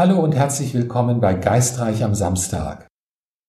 Hallo 0.00 0.18
und 0.20 0.34
herzlich 0.34 0.72
willkommen 0.72 1.20
bei 1.20 1.34
Geistreich 1.34 2.02
am 2.02 2.14
Samstag. 2.14 2.88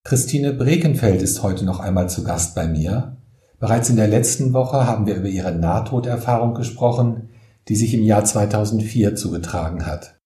Christine 0.04 0.52
Brekenfeld 0.52 1.22
ist 1.22 1.44
heute 1.44 1.64
noch 1.64 1.80
einmal 1.80 2.10
zu 2.10 2.26
Gast 2.26 2.56
bei 2.56 2.68
mir. 2.68 3.16
Bereits 3.58 3.90
in 3.90 3.96
der 3.96 4.10
letzten 4.10 4.52
Woche 4.52 4.86
haben 4.86 5.06
wir 5.06 5.16
über 5.16 5.30
ihre 5.30 5.54
Nahtoderfahrung 5.54 6.54
gesprochen, 6.54 7.30
die 7.70 7.78
sich 7.78 7.94
im 7.94 8.04
Jahr 8.04 8.26
2004 8.26 9.16
zugetragen 9.16 9.86
hat. 9.86 10.20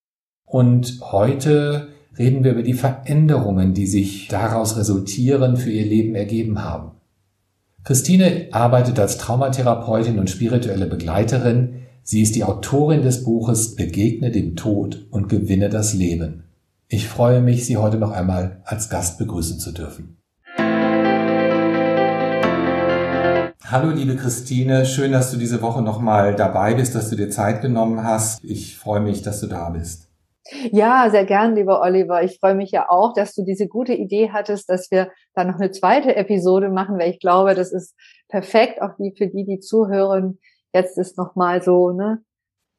Und 0.48 1.00
heute 1.00 1.90
reden 2.18 2.44
wir 2.44 2.54
über 2.54 2.64
die 2.64 2.74
Veränderungen, 2.74 3.76
die 3.76 3.86
sich 3.86 4.28
daraus 4.28 4.78
resultieren, 4.78 5.58
für 5.58 5.70
ihr 5.70 5.86
Leben 5.86 6.16
ergeben 6.16 6.64
haben. 6.64 6.94
Christine 7.84 8.48
arbeitet 8.52 8.98
als 8.98 9.20
Traumatherapeutin 9.20 10.18
und 10.18 10.32
spirituelle 10.32 10.88
Begleiterin. 10.88 11.85
Sie 12.08 12.22
ist 12.22 12.36
die 12.36 12.44
Autorin 12.44 13.02
des 13.02 13.24
Buches 13.24 13.76
Begegne 13.76 14.30
dem 14.30 14.56
Tod 14.56 15.08
und 15.10 15.28
gewinne 15.28 15.70
das 15.70 15.96
Leben. 15.96 16.44
Ich 16.88 17.08
freue 17.08 17.42
mich, 17.42 17.66
Sie 17.66 17.78
heute 17.78 17.98
noch 17.98 18.12
einmal 18.12 18.62
als 18.64 18.92
Gast 18.92 19.18
begrüßen 19.18 19.58
zu 19.58 19.72
dürfen. 19.72 20.22
Hallo, 23.66 23.90
liebe 23.90 24.16
Christine. 24.18 24.86
Schön, 24.86 25.14
dass 25.14 25.32
du 25.32 25.38
diese 25.38 25.64
Woche 25.64 25.82
nochmal 25.82 26.36
dabei 26.36 26.76
bist, 26.76 26.94
dass 26.94 27.10
du 27.10 27.16
dir 27.16 27.32
Zeit 27.32 27.64
genommen 27.64 28.04
hast. 28.04 28.44
Ich 28.44 28.78
freue 28.78 29.02
mich, 29.02 29.24
dass 29.24 29.42
du 29.42 29.48
da 29.48 29.72
bist. 29.72 30.08
Ja, 30.72 31.10
sehr 31.10 31.26
gern, 31.26 31.56
lieber 31.56 31.82
Oliver. 31.82 32.22
Ich 32.22 32.38
freue 32.40 32.54
mich 32.54 32.70
ja 32.70 32.88
auch, 32.88 33.14
dass 33.14 33.34
du 33.34 33.44
diese 33.44 33.68
gute 33.68 33.96
Idee 33.96 34.30
hattest, 34.32 34.70
dass 34.70 34.92
wir 34.92 35.10
da 35.34 35.44
noch 35.44 35.56
eine 35.56 35.72
zweite 35.72 36.16
Episode 36.16 36.70
machen, 36.70 37.00
weil 37.00 37.10
ich 37.10 37.20
glaube, 37.20 37.56
das 37.56 37.72
ist 37.72 37.96
perfekt, 38.30 38.80
auch 38.80 38.92
die 39.00 39.16
für 39.18 39.26
die, 39.26 39.44
die 39.44 39.60
zuhören. 39.60 40.38
Jetzt 40.76 40.98
ist 40.98 41.18
noch 41.18 41.38
mal 41.38 41.64
so, 41.64 41.92
ne, 41.92 42.22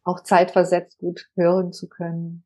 auch 0.04 0.22
zeitversetzt 0.22 0.98
gut 0.98 1.30
hören 1.34 1.72
zu 1.72 1.88
können. 1.88 2.44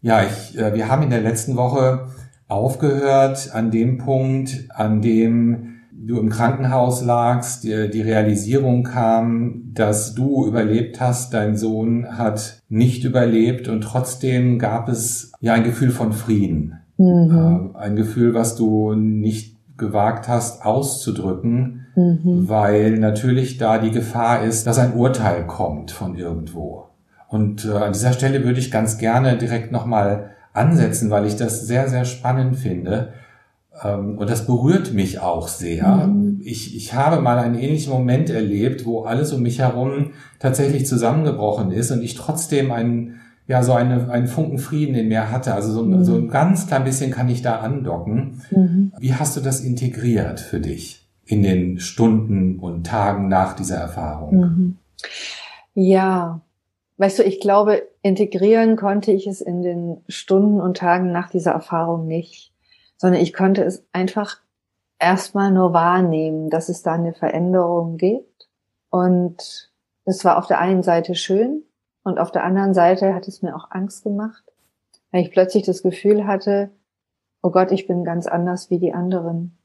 Ja, 0.00 0.22
ich, 0.22 0.56
äh, 0.56 0.72
wir 0.74 0.88
haben 0.88 1.02
in 1.02 1.10
der 1.10 1.22
letzten 1.22 1.56
Woche 1.56 2.06
aufgehört 2.46 3.50
an 3.52 3.72
dem 3.72 3.98
Punkt, 3.98 4.68
an 4.68 5.02
dem 5.02 5.80
du 5.90 6.20
im 6.20 6.30
Krankenhaus 6.30 7.04
lagst, 7.04 7.64
die, 7.64 7.90
die 7.90 8.02
Realisierung 8.02 8.84
kam, 8.84 9.72
dass 9.74 10.14
du 10.14 10.46
überlebt 10.46 11.00
hast, 11.00 11.34
dein 11.34 11.56
Sohn 11.56 12.16
hat 12.16 12.62
nicht 12.68 13.02
überlebt 13.02 13.66
und 13.66 13.80
trotzdem 13.80 14.60
gab 14.60 14.88
es 14.88 15.32
ja 15.40 15.54
ein 15.54 15.64
Gefühl 15.64 15.90
von 15.90 16.12
Frieden. 16.12 16.78
Mhm. 16.96 17.72
Äh, 17.74 17.78
ein 17.78 17.96
Gefühl, 17.96 18.34
was 18.34 18.54
du 18.54 18.94
nicht 18.94 19.56
gewagt 19.76 20.28
hast 20.28 20.64
auszudrücken, 20.64 21.83
mhm. 21.96 22.48
weil 22.48 22.98
natürlich 22.98 23.58
da 23.58 23.78
die 23.78 23.90
Gefahr 23.90 24.44
ist, 24.44 24.66
dass 24.66 24.78
ein 24.78 24.94
Urteil 24.94 25.46
kommt 25.46 25.90
von 25.90 26.16
irgendwo. 26.16 26.84
Und 27.28 27.64
äh, 27.64 27.72
an 27.72 27.92
dieser 27.92 28.12
Stelle 28.12 28.44
würde 28.44 28.60
ich 28.60 28.70
ganz 28.70 28.98
gerne 28.98 29.36
direkt 29.36 29.72
nochmal 29.72 30.30
ansetzen, 30.52 31.10
weil 31.10 31.26
ich 31.26 31.36
das 31.36 31.66
sehr, 31.66 31.88
sehr 31.88 32.04
spannend 32.04 32.56
finde. 32.56 33.12
Ähm, 33.82 34.18
und 34.18 34.30
das 34.30 34.46
berührt 34.46 34.94
mich 34.94 35.18
auch 35.18 35.48
sehr. 35.48 36.06
Mhm. 36.06 36.40
Ich, 36.44 36.76
ich 36.76 36.94
habe 36.94 37.20
mal 37.20 37.38
einen 37.38 37.56
ähnlichen 37.56 37.92
Moment 37.92 38.30
erlebt, 38.30 38.86
wo 38.86 39.02
alles 39.02 39.32
um 39.32 39.42
mich 39.42 39.58
herum 39.58 40.12
tatsächlich 40.38 40.86
zusammengebrochen 40.86 41.72
ist 41.72 41.90
und 41.90 42.02
ich 42.02 42.14
trotzdem 42.14 42.70
einen, 42.70 43.16
ja, 43.48 43.62
so 43.62 43.72
eine, 43.72 44.10
einen 44.10 44.28
Funken 44.28 44.58
Frieden 44.58 44.94
in 44.94 45.08
mir 45.08 45.32
hatte. 45.32 45.54
Also 45.54 45.72
so, 45.72 45.82
mhm. 45.84 46.04
so 46.04 46.14
ein 46.14 46.28
ganz 46.28 46.68
klein 46.68 46.84
bisschen 46.84 47.10
kann 47.10 47.28
ich 47.28 47.42
da 47.42 47.56
andocken. 47.56 48.42
Mhm. 48.50 48.92
Wie 49.00 49.14
hast 49.14 49.36
du 49.36 49.40
das 49.40 49.60
integriert 49.60 50.38
für 50.38 50.60
dich 50.60 51.03
in 51.26 51.42
den 51.42 51.78
Stunden 51.78 52.58
und 52.58 52.86
Tagen 52.86 53.28
nach 53.28 53.54
dieser 53.54 53.76
Erfahrung? 53.76 54.36
Mhm. 54.36 54.78
Ja, 55.74 56.40
weißt 56.98 57.18
du, 57.18 57.22
ich 57.24 57.40
glaube, 57.40 57.82
integrieren 58.02 58.76
konnte 58.76 59.12
ich 59.12 59.26
es 59.26 59.40
in 59.40 59.62
den 59.62 60.04
Stunden 60.08 60.60
und 60.60 60.76
Tagen 60.76 61.12
nach 61.12 61.30
dieser 61.30 61.52
Erfahrung 61.52 62.06
nicht 62.06 62.54
sondern 62.96 63.20
ich 63.20 63.32
konnte 63.32 63.62
es 63.62 63.86
einfach 63.92 64.40
erstmal 64.98 65.50
nur 65.50 65.72
wahrnehmen, 65.72 66.50
dass 66.50 66.70
es 66.70 66.82
da 66.82 66.94
eine 66.94 67.12
Veränderung 67.12 67.96
gibt. 67.96 68.48
Und 68.90 69.70
es 70.04 70.24
war 70.24 70.38
auf 70.38 70.46
der 70.46 70.60
einen 70.60 70.82
Seite 70.82 71.14
schön 71.14 71.64
und 72.02 72.18
auf 72.18 72.30
der 72.30 72.44
anderen 72.44 72.74
Seite 72.74 73.14
hat 73.14 73.28
es 73.28 73.42
mir 73.42 73.56
auch 73.56 73.70
Angst 73.70 74.04
gemacht, 74.04 74.44
weil 75.10 75.22
ich 75.22 75.30
plötzlich 75.30 75.64
das 75.64 75.82
Gefühl 75.82 76.26
hatte, 76.26 76.70
oh 77.42 77.50
Gott, 77.50 77.72
ich 77.72 77.86
bin 77.86 78.04
ganz 78.04 78.26
anders 78.26 78.70
wie 78.70 78.78
die 78.78 78.94
anderen. 78.94 79.58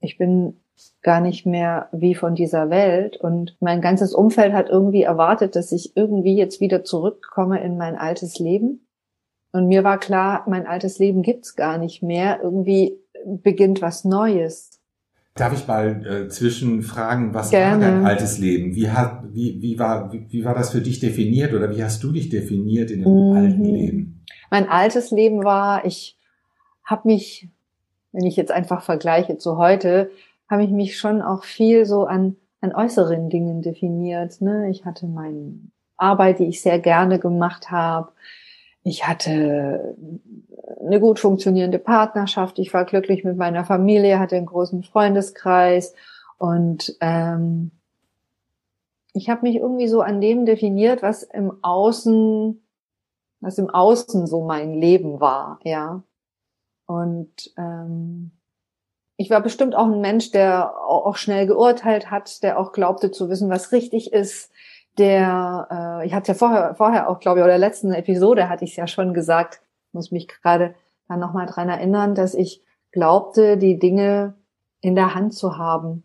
Ich 0.00 0.18
bin 0.18 0.60
gar 1.02 1.20
nicht 1.20 1.46
mehr 1.46 1.88
wie 1.92 2.14
von 2.14 2.34
dieser 2.34 2.70
Welt 2.70 3.16
und 3.16 3.56
mein 3.60 3.80
ganzes 3.80 4.14
Umfeld 4.14 4.52
hat 4.52 4.68
irgendwie 4.68 5.02
erwartet, 5.02 5.56
dass 5.56 5.72
ich 5.72 5.96
irgendwie 5.96 6.36
jetzt 6.36 6.60
wieder 6.60 6.84
zurückkomme 6.84 7.62
in 7.62 7.76
mein 7.76 7.96
altes 7.96 8.38
Leben 8.38 8.86
und 9.52 9.68
mir 9.68 9.84
war 9.84 9.98
klar, 9.98 10.44
mein 10.48 10.66
altes 10.66 10.98
Leben 10.98 11.22
gibt's 11.22 11.54
gar 11.54 11.78
nicht 11.78 12.02
mehr. 12.02 12.40
Irgendwie 12.42 12.98
beginnt 13.24 13.82
was 13.82 14.04
Neues. 14.04 14.80
Darf 15.34 15.52
ich 15.52 15.66
mal 15.66 16.04
äh, 16.06 16.28
zwischenfragen, 16.28 17.32
was 17.32 17.50
Gerne. 17.50 17.84
war 17.84 17.90
dein 17.90 18.04
altes 18.04 18.38
Leben? 18.38 18.74
Wie, 18.74 18.90
hat, 18.90 19.22
wie, 19.32 19.60
wie, 19.62 19.78
war, 19.78 20.12
wie, 20.12 20.26
wie 20.30 20.44
war 20.44 20.54
das 20.54 20.70
für 20.70 20.80
dich 20.80 21.00
definiert 21.00 21.54
oder 21.54 21.74
wie 21.74 21.82
hast 21.82 22.02
du 22.02 22.12
dich 22.12 22.28
definiert 22.28 22.90
in 22.90 23.02
dem 23.02 23.12
mhm. 23.12 23.36
alten 23.36 23.64
Leben? 23.64 24.24
Mein 24.50 24.68
altes 24.68 25.10
Leben 25.10 25.44
war, 25.44 25.84
ich 25.86 26.18
habe 26.84 27.08
mich, 27.08 27.48
wenn 28.12 28.26
ich 28.26 28.36
jetzt 28.36 28.52
einfach 28.52 28.82
vergleiche 28.82 29.38
zu 29.38 29.56
heute, 29.56 30.10
habe 30.52 30.62
ich 30.62 30.70
mich 30.70 30.96
schon 30.96 31.20
auch 31.20 31.42
viel 31.42 31.86
so 31.86 32.04
an, 32.04 32.36
an 32.60 32.72
äußeren 32.72 33.28
Dingen 33.28 33.62
definiert. 33.62 34.40
Ne? 34.40 34.70
Ich 34.70 34.84
hatte 34.84 35.06
meine 35.06 35.58
Arbeit, 35.96 36.38
die 36.38 36.46
ich 36.46 36.62
sehr 36.62 36.78
gerne 36.78 37.18
gemacht 37.18 37.72
habe 37.72 38.12
ich 38.84 39.06
hatte 39.06 39.96
eine 40.80 41.00
gut 41.00 41.20
funktionierende 41.20 41.78
Partnerschaft, 41.78 42.58
ich 42.58 42.74
war 42.74 42.84
glücklich 42.84 43.22
mit 43.24 43.36
meiner 43.36 43.64
Familie, 43.64 44.18
hatte 44.18 44.36
einen 44.36 44.46
großen 44.46 44.82
Freundeskreis 44.82 45.94
und 46.38 46.96
ähm, 47.00 47.70
ich 49.14 49.28
habe 49.28 49.42
mich 49.42 49.56
irgendwie 49.56 49.88
so 49.88 50.00
an 50.00 50.20
dem 50.20 50.46
definiert, 50.46 51.02
was 51.02 51.22
im 51.22 51.62
Außen, 51.62 52.60
was 53.40 53.58
im 53.58 53.70
Außen 53.70 54.26
so 54.26 54.44
mein 54.44 54.74
Leben 54.74 55.20
war, 55.20 55.60
ja. 55.64 56.02
Und 56.86 57.52
ähm, 57.56 58.32
ich 59.16 59.30
war 59.30 59.40
bestimmt 59.40 59.74
auch 59.74 59.86
ein 59.86 60.00
Mensch, 60.00 60.30
der 60.30 60.76
auch 60.78 61.16
schnell 61.16 61.46
geurteilt 61.46 62.10
hat, 62.10 62.42
der 62.42 62.58
auch 62.58 62.72
glaubte 62.72 63.10
zu 63.10 63.28
wissen, 63.28 63.50
was 63.50 63.72
richtig 63.72 64.12
ist, 64.12 64.50
der, 64.98 66.00
äh, 66.02 66.06
ich 66.06 66.14
hatte 66.14 66.32
ja 66.32 66.34
vorher, 66.34 66.74
vorher 66.74 67.08
auch, 67.08 67.20
glaube 67.20 67.40
ich, 67.40 67.44
oder 67.44 67.58
letzten 67.58 67.92
Episode 67.92 68.48
hatte 68.48 68.64
ich 68.64 68.72
es 68.72 68.76
ja 68.76 68.86
schon 68.86 69.14
gesagt, 69.14 69.60
muss 69.92 70.10
mich 70.10 70.28
gerade 70.28 70.74
dann 71.08 71.20
nochmal 71.20 71.46
dran 71.46 71.68
erinnern, 71.68 72.14
dass 72.14 72.34
ich 72.34 72.62
glaubte, 72.90 73.56
die 73.56 73.78
Dinge 73.78 74.34
in 74.80 74.94
der 74.94 75.14
Hand 75.14 75.34
zu 75.34 75.56
haben, 75.56 76.02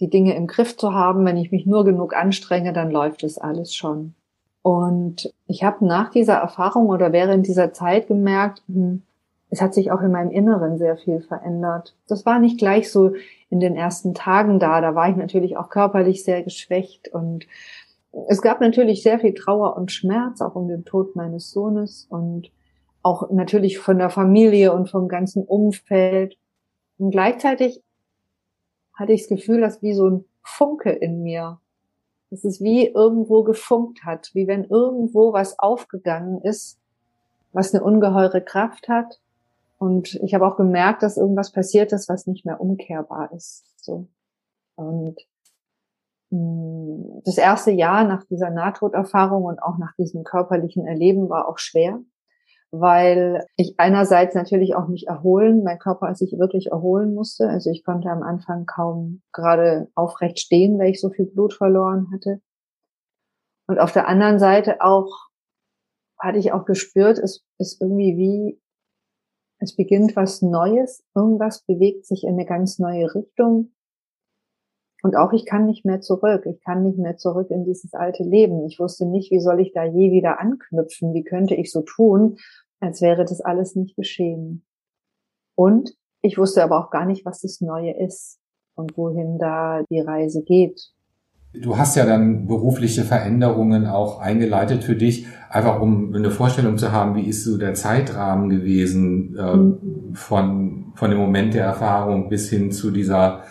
die 0.00 0.10
Dinge 0.10 0.34
im 0.34 0.46
Griff 0.46 0.76
zu 0.76 0.94
haben. 0.94 1.24
Wenn 1.24 1.36
ich 1.36 1.52
mich 1.52 1.66
nur 1.66 1.84
genug 1.84 2.14
anstrenge, 2.14 2.72
dann 2.72 2.90
läuft 2.90 3.22
es 3.22 3.38
alles 3.38 3.74
schon. 3.74 4.14
Und 4.62 5.32
ich 5.46 5.62
habe 5.62 5.86
nach 5.86 6.10
dieser 6.10 6.34
Erfahrung 6.34 6.88
oder 6.88 7.12
während 7.12 7.46
dieser 7.46 7.72
Zeit 7.72 8.08
gemerkt, 8.08 8.62
hm, 8.66 9.02
es 9.50 9.62
hat 9.62 9.74
sich 9.74 9.90
auch 9.90 10.02
in 10.02 10.12
meinem 10.12 10.30
Inneren 10.30 10.78
sehr 10.78 10.96
viel 10.96 11.20
verändert. 11.20 11.96
Das 12.06 12.26
war 12.26 12.38
nicht 12.38 12.58
gleich 12.58 12.90
so 12.90 13.12
in 13.48 13.60
den 13.60 13.76
ersten 13.76 14.14
Tagen 14.14 14.58
da. 14.58 14.80
Da 14.80 14.94
war 14.94 15.08
ich 15.08 15.16
natürlich 15.16 15.56
auch 15.56 15.70
körperlich 15.70 16.22
sehr 16.24 16.42
geschwächt 16.42 17.08
und 17.08 17.46
es 18.28 18.42
gab 18.42 18.60
natürlich 18.60 19.02
sehr 19.02 19.18
viel 19.18 19.34
Trauer 19.34 19.76
und 19.76 19.92
Schmerz, 19.92 20.40
auch 20.40 20.54
um 20.54 20.68
den 20.68 20.84
Tod 20.84 21.14
meines 21.14 21.50
Sohnes 21.50 22.06
und 22.08 22.50
auch 23.02 23.30
natürlich 23.30 23.78
von 23.78 23.98
der 23.98 24.10
Familie 24.10 24.72
und 24.72 24.90
vom 24.90 25.08
ganzen 25.08 25.44
Umfeld. 25.44 26.36
Und 26.98 27.10
gleichzeitig 27.10 27.82
hatte 28.94 29.12
ich 29.12 29.22
das 29.22 29.28
Gefühl, 29.28 29.60
dass 29.60 29.82
wie 29.82 29.94
so 29.94 30.08
ein 30.08 30.24
Funke 30.42 30.90
in 30.90 31.22
mir, 31.22 31.60
dass 32.30 32.44
es 32.44 32.60
wie 32.60 32.86
irgendwo 32.88 33.44
gefunkt 33.44 34.04
hat, 34.04 34.30
wie 34.34 34.46
wenn 34.46 34.64
irgendwo 34.64 35.32
was 35.32 35.58
aufgegangen 35.58 36.40
ist, 36.42 36.78
was 37.52 37.74
eine 37.74 37.84
ungeheure 37.84 38.42
Kraft 38.42 38.88
hat. 38.88 39.20
Und 39.78 40.14
ich 40.22 40.34
habe 40.34 40.46
auch 40.46 40.56
gemerkt, 40.56 41.02
dass 41.02 41.16
irgendwas 41.16 41.52
passiert 41.52 41.92
ist, 41.92 42.08
was 42.08 42.26
nicht 42.26 42.44
mehr 42.44 42.60
umkehrbar 42.60 43.32
ist. 43.32 43.64
So. 43.76 44.08
Und 44.74 45.16
hm, 46.30 47.22
das 47.24 47.38
erste 47.38 47.70
Jahr 47.70 48.04
nach 48.04 48.24
dieser 48.24 48.50
Nahtoderfahrung 48.50 49.44
und 49.44 49.62
auch 49.62 49.78
nach 49.78 49.94
diesem 49.96 50.24
körperlichen 50.24 50.86
Erleben 50.86 51.28
war 51.28 51.48
auch 51.48 51.58
schwer, 51.58 52.00
weil 52.70 53.46
ich 53.56 53.74
einerseits 53.78 54.34
natürlich 54.34 54.74
auch 54.74 54.88
mich 54.88 55.06
erholen, 55.06 55.62
mein 55.62 55.78
Körper 55.78 56.14
sich 56.14 56.32
wirklich 56.38 56.66
erholen 56.70 57.14
musste. 57.14 57.48
Also 57.48 57.70
ich 57.70 57.84
konnte 57.84 58.10
am 58.10 58.22
Anfang 58.22 58.66
kaum 58.66 59.22
gerade 59.32 59.88
aufrecht 59.94 60.40
stehen, 60.40 60.78
weil 60.78 60.90
ich 60.90 61.00
so 61.00 61.10
viel 61.10 61.26
Blut 61.26 61.54
verloren 61.54 62.08
hatte. 62.12 62.40
Und 63.68 63.78
auf 63.78 63.92
der 63.92 64.08
anderen 64.08 64.38
Seite 64.38 64.80
auch 64.80 65.28
hatte 66.18 66.38
ich 66.38 66.52
auch 66.52 66.64
gespürt, 66.64 67.18
es 67.18 67.44
ist 67.58 67.80
irgendwie 67.80 68.16
wie, 68.16 68.60
es 69.58 69.74
beginnt 69.74 70.16
was 70.16 70.42
Neues, 70.42 71.04
irgendwas 71.14 71.62
bewegt 71.62 72.06
sich 72.06 72.24
in 72.24 72.34
eine 72.34 72.46
ganz 72.46 72.78
neue 72.78 73.14
Richtung 73.14 73.72
und 75.02 75.16
auch 75.16 75.32
ich 75.32 75.46
kann 75.46 75.66
nicht 75.66 75.84
mehr 75.84 76.00
zurück. 76.00 76.44
Ich 76.46 76.60
kann 76.64 76.82
nicht 76.82 76.98
mehr 76.98 77.16
zurück 77.16 77.50
in 77.50 77.64
dieses 77.64 77.94
alte 77.94 78.24
Leben. 78.24 78.66
Ich 78.66 78.80
wusste 78.80 79.06
nicht, 79.06 79.30
wie 79.30 79.40
soll 79.40 79.60
ich 79.60 79.72
da 79.72 79.84
je 79.84 80.10
wieder 80.10 80.40
anknüpfen? 80.40 81.14
Wie 81.14 81.22
könnte 81.22 81.54
ich 81.54 81.70
so 81.70 81.82
tun, 81.82 82.36
als 82.80 83.00
wäre 83.00 83.24
das 83.24 83.40
alles 83.40 83.74
nicht 83.74 83.96
geschehen. 83.96 84.64
Und 85.54 85.94
ich 86.22 86.38
wusste 86.38 86.62
aber 86.62 86.78
auch 86.78 86.90
gar 86.90 87.06
nicht, 87.06 87.24
was 87.24 87.40
das 87.40 87.60
Neue 87.60 87.92
ist 87.92 88.38
und 88.74 88.96
wohin 88.96 89.38
da 89.38 89.82
die 89.90 90.00
Reise 90.00 90.42
geht. 90.42 90.92
Du 91.54 91.78
hast 91.78 91.96
ja 91.96 92.04
dann 92.04 92.46
berufliche 92.46 93.04
Veränderungen 93.04 93.86
auch 93.86 94.20
eingeleitet 94.20 94.84
für 94.84 94.96
dich, 94.96 95.26
einfach 95.48 95.80
um 95.80 96.14
eine 96.14 96.30
Vorstellung 96.30 96.76
zu 96.76 96.92
haben, 96.92 97.16
wie 97.16 97.26
ist 97.26 97.44
so 97.44 97.56
der 97.56 97.74
Zeitrahmen 97.74 98.50
gewesen 98.50 99.36
äh, 99.36 99.56
mhm. 99.56 100.14
von, 100.14 100.92
von 100.94 101.10
dem 101.10 101.18
Moment 101.18 101.54
der 101.54 101.64
Erfahrung 101.64 102.28
bis 102.28 102.50
hin 102.50 102.70
zu 102.70 102.90
dieser 102.90 103.42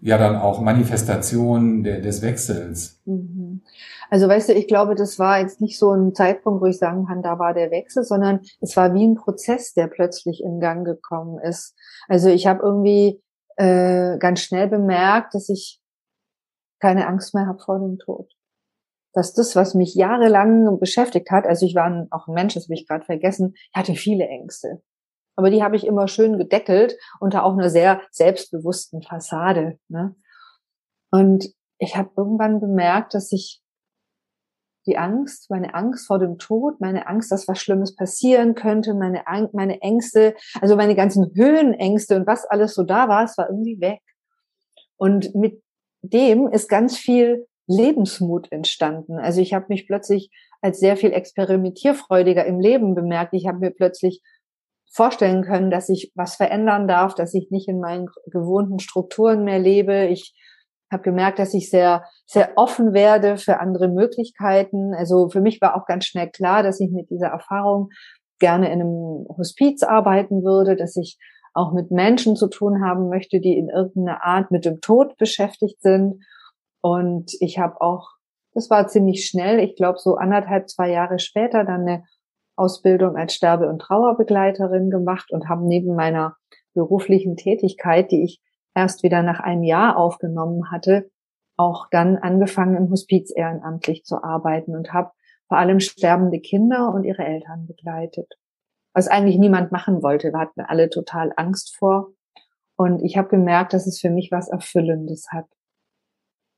ja 0.00 0.16
dann 0.16 0.36
auch 0.36 0.60
Manifestation 0.60 1.82
der, 1.82 2.00
des 2.00 2.22
Wechsels. 2.22 3.00
Mhm. 3.04 3.62
Also 4.08 4.28
weißt 4.28 4.48
du, 4.48 4.54
ich 4.54 4.66
glaube, 4.66 4.94
das 4.94 5.18
war 5.18 5.40
jetzt 5.40 5.60
nicht 5.60 5.78
so 5.78 5.92
ein 5.92 6.14
Zeitpunkt, 6.14 6.62
wo 6.62 6.66
ich 6.66 6.78
sagen 6.78 7.06
kann, 7.06 7.22
da 7.22 7.38
war 7.38 7.54
der 7.54 7.70
Wechsel, 7.70 8.02
sondern 8.02 8.40
es 8.60 8.76
war 8.76 8.94
wie 8.94 9.06
ein 9.06 9.14
Prozess, 9.14 9.74
der 9.74 9.86
plötzlich 9.86 10.42
in 10.42 10.58
Gang 10.58 10.84
gekommen 10.84 11.38
ist. 11.38 11.74
Also 12.08 12.28
ich 12.28 12.46
habe 12.46 12.62
irgendwie 12.62 13.20
äh, 13.56 14.18
ganz 14.18 14.40
schnell 14.40 14.68
bemerkt, 14.68 15.34
dass 15.34 15.48
ich 15.48 15.79
keine 16.80 17.06
Angst 17.06 17.34
mehr 17.34 17.46
habe 17.46 17.58
vor 17.58 17.78
dem 17.78 17.98
Tod. 17.98 18.32
Dass 19.12 19.32
das, 19.34 19.56
was 19.56 19.74
mich 19.74 19.94
jahrelang 19.94 20.78
beschäftigt 20.78 21.30
hat, 21.30 21.46
also 21.46 21.66
ich 21.66 21.74
war 21.74 22.06
auch 22.10 22.28
ein 22.28 22.34
Mensch, 22.34 22.54
das 22.54 22.64
habe 22.64 22.74
ich 22.74 22.86
gerade 22.86 23.04
vergessen, 23.04 23.54
ich 23.54 23.74
hatte 23.74 23.94
viele 23.94 24.26
Ängste. 24.26 24.82
Aber 25.36 25.50
die 25.50 25.62
habe 25.62 25.76
ich 25.76 25.86
immer 25.86 26.06
schön 26.06 26.38
gedeckelt 26.38 26.96
unter 27.18 27.44
auch 27.44 27.54
einer 27.54 27.70
sehr 27.70 28.02
selbstbewussten 28.10 29.02
Fassade. 29.02 29.78
Ne? 29.88 30.14
Und 31.10 31.52
ich 31.78 31.96
habe 31.96 32.10
irgendwann 32.16 32.60
bemerkt, 32.60 33.14
dass 33.14 33.32
ich 33.32 33.62
die 34.86 34.96
Angst, 34.96 35.50
meine 35.50 35.74
Angst 35.74 36.06
vor 36.06 36.18
dem 36.18 36.38
Tod, 36.38 36.80
meine 36.80 37.06
Angst, 37.06 37.30
dass 37.32 37.48
was 37.48 37.60
Schlimmes 37.60 37.94
passieren 37.94 38.54
könnte, 38.54 38.94
meine, 38.94 39.24
meine 39.52 39.80
Ängste, 39.82 40.34
also 40.60 40.76
meine 40.76 40.94
ganzen 40.94 41.32
Höhenängste 41.34 42.16
und 42.16 42.26
was 42.26 42.46
alles 42.46 42.74
so 42.74 42.82
da 42.82 43.08
war, 43.08 43.24
es 43.24 43.36
war 43.36 43.48
irgendwie 43.48 43.80
weg. 43.80 44.00
Und 44.96 45.34
mit 45.34 45.62
dem 46.02 46.48
ist 46.48 46.68
ganz 46.68 46.96
viel 46.96 47.46
Lebensmut 47.66 48.50
entstanden. 48.50 49.18
Also 49.18 49.40
ich 49.40 49.54
habe 49.54 49.66
mich 49.68 49.86
plötzlich 49.86 50.30
als 50.60 50.80
sehr 50.80 50.96
viel 50.96 51.12
experimentierfreudiger 51.12 52.44
im 52.44 52.60
Leben 52.60 52.94
bemerkt. 52.94 53.32
Ich 53.32 53.46
habe 53.46 53.58
mir 53.58 53.70
plötzlich 53.70 54.22
vorstellen 54.92 55.42
können, 55.42 55.70
dass 55.70 55.88
ich 55.88 56.10
was 56.14 56.34
verändern 56.36 56.88
darf, 56.88 57.14
dass 57.14 57.32
ich 57.34 57.50
nicht 57.50 57.68
in 57.68 57.80
meinen 57.80 58.08
gewohnten 58.26 58.80
Strukturen 58.80 59.44
mehr 59.44 59.60
lebe. 59.60 60.06
Ich 60.06 60.34
habe 60.90 61.04
gemerkt, 61.04 61.38
dass 61.38 61.54
ich 61.54 61.70
sehr, 61.70 62.04
sehr 62.26 62.52
offen 62.56 62.92
werde 62.92 63.36
für 63.36 63.60
andere 63.60 63.86
Möglichkeiten. 63.88 64.92
Also 64.92 65.28
für 65.30 65.40
mich 65.40 65.60
war 65.60 65.76
auch 65.76 65.86
ganz 65.86 66.06
schnell 66.06 66.28
klar, 66.28 66.64
dass 66.64 66.80
ich 66.80 66.90
mit 66.90 67.08
dieser 67.10 67.28
Erfahrung 67.28 67.90
gerne 68.40 68.66
in 68.66 68.80
einem 68.80 69.26
Hospiz 69.38 69.84
arbeiten 69.84 70.42
würde, 70.42 70.74
dass 70.74 70.96
ich 70.96 71.18
auch 71.52 71.72
mit 71.72 71.90
Menschen 71.90 72.36
zu 72.36 72.48
tun 72.48 72.84
haben 72.84 73.08
möchte, 73.08 73.40
die 73.40 73.56
in 73.56 73.68
irgendeiner 73.68 74.24
Art 74.24 74.50
mit 74.50 74.64
dem 74.64 74.80
Tod 74.80 75.16
beschäftigt 75.16 75.80
sind. 75.82 76.22
Und 76.80 77.32
ich 77.40 77.58
habe 77.58 77.80
auch, 77.80 78.08
das 78.52 78.70
war 78.70 78.86
ziemlich 78.86 79.26
schnell, 79.26 79.58
ich 79.58 79.76
glaube 79.76 79.98
so 79.98 80.16
anderthalb, 80.16 80.68
zwei 80.68 80.90
Jahre 80.90 81.18
später 81.18 81.64
dann 81.64 81.82
eine 81.82 82.04
Ausbildung 82.56 83.16
als 83.16 83.34
Sterbe- 83.34 83.68
und 83.68 83.80
Trauerbegleiterin 83.80 84.90
gemacht 84.90 85.32
und 85.32 85.48
habe 85.48 85.66
neben 85.66 85.94
meiner 85.94 86.36
beruflichen 86.74 87.36
Tätigkeit, 87.36 88.10
die 88.10 88.24
ich 88.24 88.40
erst 88.74 89.02
wieder 89.02 89.22
nach 89.22 89.40
einem 89.40 89.62
Jahr 89.62 89.96
aufgenommen 89.96 90.70
hatte, 90.70 91.10
auch 91.56 91.88
dann 91.90 92.16
angefangen 92.16 92.76
im 92.76 92.90
Hospiz 92.90 93.32
ehrenamtlich 93.34 94.04
zu 94.04 94.22
arbeiten 94.22 94.76
und 94.76 94.92
habe 94.92 95.10
vor 95.48 95.58
allem 95.58 95.80
sterbende 95.80 96.40
Kinder 96.40 96.92
und 96.94 97.04
ihre 97.04 97.24
Eltern 97.24 97.66
begleitet 97.66 98.39
was 98.92 99.08
eigentlich 99.08 99.38
niemand 99.38 99.72
machen 99.72 100.02
wollte. 100.02 100.32
Wir 100.32 100.40
hatten 100.40 100.60
alle 100.60 100.90
total 100.90 101.32
Angst 101.36 101.76
vor. 101.78 102.12
Und 102.76 103.02
ich 103.02 103.16
habe 103.16 103.28
gemerkt, 103.28 103.72
dass 103.72 103.86
es 103.86 104.00
für 104.00 104.10
mich 104.10 104.30
was 104.30 104.48
Erfüllendes 104.48 105.28
hat. 105.30 105.46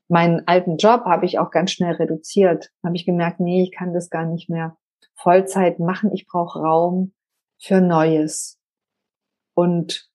Meinen 0.08 0.46
alten 0.46 0.76
Job 0.76 1.04
habe 1.04 1.26
ich 1.26 1.38
auch 1.38 1.50
ganz 1.50 1.72
schnell 1.72 1.94
reduziert. 1.94 2.70
Habe 2.84 2.96
ich 2.96 3.06
gemerkt, 3.06 3.40
nee, 3.40 3.62
ich 3.62 3.72
kann 3.72 3.92
das 3.92 4.10
gar 4.10 4.24
nicht 4.24 4.48
mehr 4.48 4.76
Vollzeit 5.14 5.78
machen. 5.78 6.12
Ich 6.12 6.26
brauche 6.26 6.60
Raum 6.60 7.12
für 7.60 7.80
Neues. 7.80 8.58
Und 9.54 10.08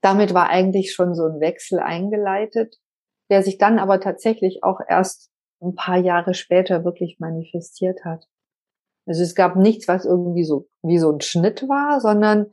damit 0.00 0.32
war 0.34 0.48
eigentlich 0.48 0.94
schon 0.94 1.14
so 1.14 1.24
ein 1.26 1.40
Wechsel 1.40 1.80
eingeleitet, 1.80 2.76
der 3.30 3.42
sich 3.42 3.58
dann 3.58 3.78
aber 3.78 4.00
tatsächlich 4.00 4.62
auch 4.62 4.80
erst 4.86 5.30
ein 5.60 5.74
paar 5.74 5.98
Jahre 5.98 6.34
später 6.34 6.84
wirklich 6.84 7.18
manifestiert 7.18 8.04
hat. 8.04 8.26
Also 9.08 9.22
es 9.22 9.34
gab 9.34 9.56
nichts, 9.56 9.88
was 9.88 10.04
irgendwie 10.04 10.44
so 10.44 10.68
wie 10.82 10.98
so 10.98 11.10
ein 11.10 11.22
Schnitt 11.22 11.62
war, 11.62 11.98
sondern 12.00 12.48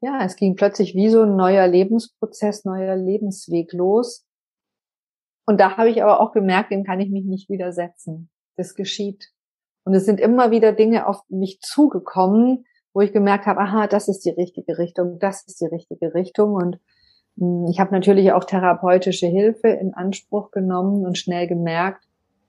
ja, 0.00 0.24
es 0.24 0.34
ging 0.34 0.56
plötzlich 0.56 0.96
wie 0.96 1.08
so 1.08 1.22
ein 1.22 1.36
neuer 1.36 1.68
Lebensprozess, 1.68 2.64
neuer 2.64 2.96
Lebensweg 2.96 3.72
los. 3.72 4.26
Und 5.46 5.60
da 5.60 5.76
habe 5.76 5.88
ich 5.88 6.02
aber 6.02 6.20
auch 6.20 6.32
gemerkt, 6.32 6.72
dem 6.72 6.82
kann 6.82 7.00
ich 7.00 7.10
mich 7.10 7.24
nicht 7.24 7.48
widersetzen. 7.48 8.28
Das 8.56 8.74
geschieht. 8.74 9.30
Und 9.84 9.94
es 9.94 10.04
sind 10.04 10.18
immer 10.18 10.50
wieder 10.50 10.72
Dinge 10.72 11.06
auf 11.06 11.22
mich 11.28 11.60
zugekommen, 11.60 12.64
wo 12.92 13.00
ich 13.00 13.12
gemerkt 13.12 13.46
habe, 13.46 13.60
aha, 13.60 13.86
das 13.86 14.08
ist 14.08 14.24
die 14.24 14.30
richtige 14.30 14.78
Richtung, 14.78 15.20
das 15.20 15.46
ist 15.46 15.60
die 15.60 15.66
richtige 15.66 16.12
Richtung. 16.12 16.54
Und 16.54 16.80
hm, 17.38 17.66
ich 17.70 17.78
habe 17.78 17.92
natürlich 17.92 18.32
auch 18.32 18.44
therapeutische 18.44 19.28
Hilfe 19.28 19.68
in 19.68 19.94
Anspruch 19.94 20.50
genommen 20.50 21.06
und 21.06 21.18
schnell 21.18 21.46
gemerkt, 21.46 22.04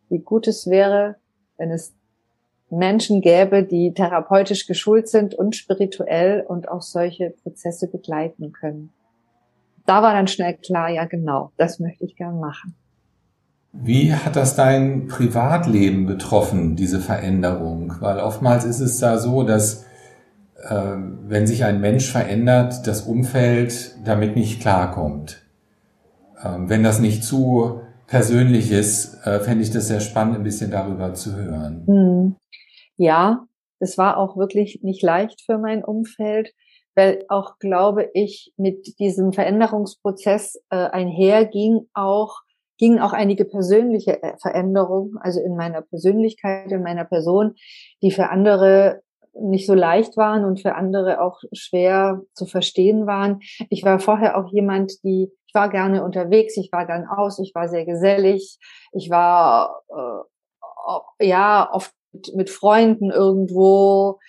wie 0.10 0.20
gut 0.20 0.48
es 0.48 0.68
wäre, 0.68 1.18
wenn 1.58 1.70
es 1.70 1.96
Menschen 2.72 3.22
gäbe, 3.22 3.64
die 3.64 3.94
therapeutisch 3.94 4.68
geschult 4.68 5.08
sind 5.08 5.34
und 5.34 5.56
spirituell 5.56 6.44
und 6.48 6.70
auch 6.70 6.82
solche 6.82 7.34
Prozesse 7.44 7.88
begleiten 7.88 8.52
können. 8.52 8.92
Da 9.86 10.04
war 10.04 10.14
dann 10.14 10.28
schnell 10.28 10.56
klar, 10.56 10.90
ja 10.90 11.06
genau, 11.06 11.52
das 11.58 11.80
möchte 11.80 12.06
ich 12.06 12.16
gern 12.16 12.40
machen. 12.40 12.76
Wie 13.72 14.14
hat 14.14 14.36
das 14.36 14.56
dein 14.56 15.08
Privatleben 15.08 16.06
betroffen, 16.06 16.76
diese 16.76 17.00
Veränderung? 17.00 17.96
Weil 18.00 18.20
oftmals 18.20 18.66
ist 18.66 18.80
es 18.80 19.00
da 19.00 19.18
so, 19.18 19.44
dass 19.44 19.86
äh, 20.68 20.96
wenn 21.28 21.48
sich 21.48 21.64
ein 21.64 21.80
Mensch 21.80 22.12
verändert, 22.12 22.88
das 22.88 23.02
Umfeld 23.02 23.96
damit 24.06 24.36
nicht 24.36 24.62
klarkommt. 24.62 25.44
Ähm, 26.44 26.70
wenn 26.70 26.84
das 26.84 27.00
nicht 27.00 27.24
zu 27.24 27.82
persönlich 28.08 28.72
ist, 28.72 29.26
äh, 29.26 29.40
fände 29.40 29.64
ich 29.64 29.72
das 29.72 29.88
sehr 29.88 30.00
spannend, 30.00 30.38
ein 30.38 30.44
bisschen 30.44 30.72
darüber 30.72 31.14
zu 31.14 31.36
hören. 31.36 31.84
Hm 31.86 32.36
ja, 33.00 33.48
es 33.80 33.98
war 33.98 34.18
auch 34.18 34.38
wirklich 34.38 34.82
nicht 34.84 35.02
leicht 35.02 35.42
für 35.42 35.58
mein 35.58 35.84
Umfeld, 35.84 36.54
weil 36.96 37.24
auch, 37.30 37.58
glaube 37.60 38.10
ich, 38.14 38.52
mit 38.58 39.00
diesem 39.00 39.32
Veränderungsprozess 39.32 40.62
äh, 40.70 40.76
einherging 40.76 41.88
auch, 41.94 42.42
gingen 42.78 43.00
auch 43.00 43.14
einige 43.14 43.46
persönliche 43.46 44.22
äh, 44.22 44.38
Veränderungen, 44.42 45.18
also 45.18 45.40
in 45.40 45.56
meiner 45.56 45.82
Persönlichkeit, 45.82 46.72
in 46.72 46.84
meiner 46.84 47.06
Person, 47.06 47.56
die 48.02 48.12
für 48.12 48.30
andere 48.30 49.02
nicht 49.34 49.66
so 49.66 49.74
leicht 49.74 50.18
waren 50.18 50.44
und 50.44 50.60
für 50.60 50.76
andere 50.76 51.22
auch 51.22 51.40
schwer 51.54 52.22
zu 52.34 52.46
verstehen 52.46 53.08
waren. 53.08 53.40
Ich 53.70 53.86
war 53.86 54.00
vorher 54.00 54.38
auch 54.38 54.52
jemand, 54.52 55.02
die, 55.04 55.32
ich 55.48 55.54
war 55.54 55.70
gerne 55.70 56.04
unterwegs, 56.04 56.58
ich 56.58 56.70
war 56.74 56.86
gern 56.86 57.08
aus, 57.08 57.40
ich 57.40 57.56
war 57.56 57.70
sehr 57.70 57.86
gesellig, 57.86 58.58
ich 58.92 59.10
war 59.10 59.84
äh, 59.90 61.28
ja 61.28 61.70
oft 61.72 61.94
mit, 62.12 62.36
mit 62.36 62.50
Freunden 62.50 63.12
irgendwo, 63.12 64.20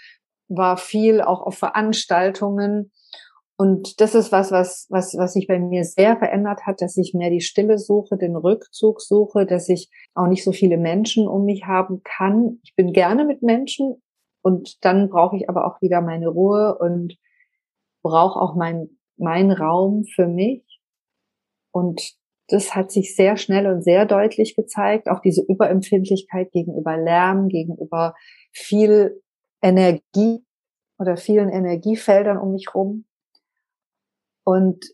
war 0.49 0.77
viel 0.77 1.21
auch 1.21 1.43
auf 1.43 1.59
Veranstaltungen. 1.59 2.93
Und 3.57 4.01
das 4.01 4.15
ist 4.15 4.33
was, 4.33 4.51
was, 4.51 4.87
was, 4.89 5.17
was 5.19 5.35
sich 5.35 5.47
bei 5.47 5.59
mir 5.59 5.85
sehr 5.85 6.17
verändert 6.17 6.67
hat, 6.67 6.81
dass 6.81 6.97
ich 6.97 7.13
mehr 7.13 7.31
die 7.31 7.43
Stille 7.43 7.79
suche, 7.79 8.17
den 8.17 8.35
Rückzug 8.35 9.03
suche, 9.03 9.45
dass 9.45 9.69
ich 9.69 9.91
auch 10.15 10.27
nicht 10.27 10.45
so 10.45 10.53
viele 10.53 10.79
Menschen 10.79 11.29
um 11.29 11.45
mich 11.45 11.67
haben 11.67 12.03
kann. 12.03 12.59
Ich 12.65 12.75
bin 12.75 12.93
gerne 12.93 13.25
mit 13.27 13.43
Menschen 13.43 14.03
und 14.43 14.83
dann 14.85 15.11
brauche 15.11 15.37
ich 15.37 15.49
aber 15.49 15.67
auch 15.67 15.83
wieder 15.83 16.01
meine 16.01 16.29
Ruhe 16.29 16.79
und 16.79 17.17
brauche 18.03 18.41
auch 18.41 18.55
mein, 18.55 18.99
mein 19.17 19.51
Raum 19.51 20.05
für 20.05 20.27
mich. 20.27 20.65
Und 21.71 22.15
das 22.51 22.75
hat 22.75 22.91
sich 22.91 23.15
sehr 23.15 23.37
schnell 23.37 23.67
und 23.67 23.83
sehr 23.83 24.07
deutlich 24.07 24.57
gezeigt. 24.57 25.09
Auch 25.09 25.21
diese 25.21 25.43
Überempfindlichkeit 25.43 26.51
gegenüber 26.53 26.97
Lärm, 26.97 27.49
gegenüber 27.49 28.15
viel 28.53 29.23
Energie 29.63 30.45
oder 30.99 31.17
vielen 31.17 31.49
Energiefeldern 31.49 32.39
um 32.39 32.53
mich 32.53 32.75
rum. 32.75 33.05
Und 34.45 34.85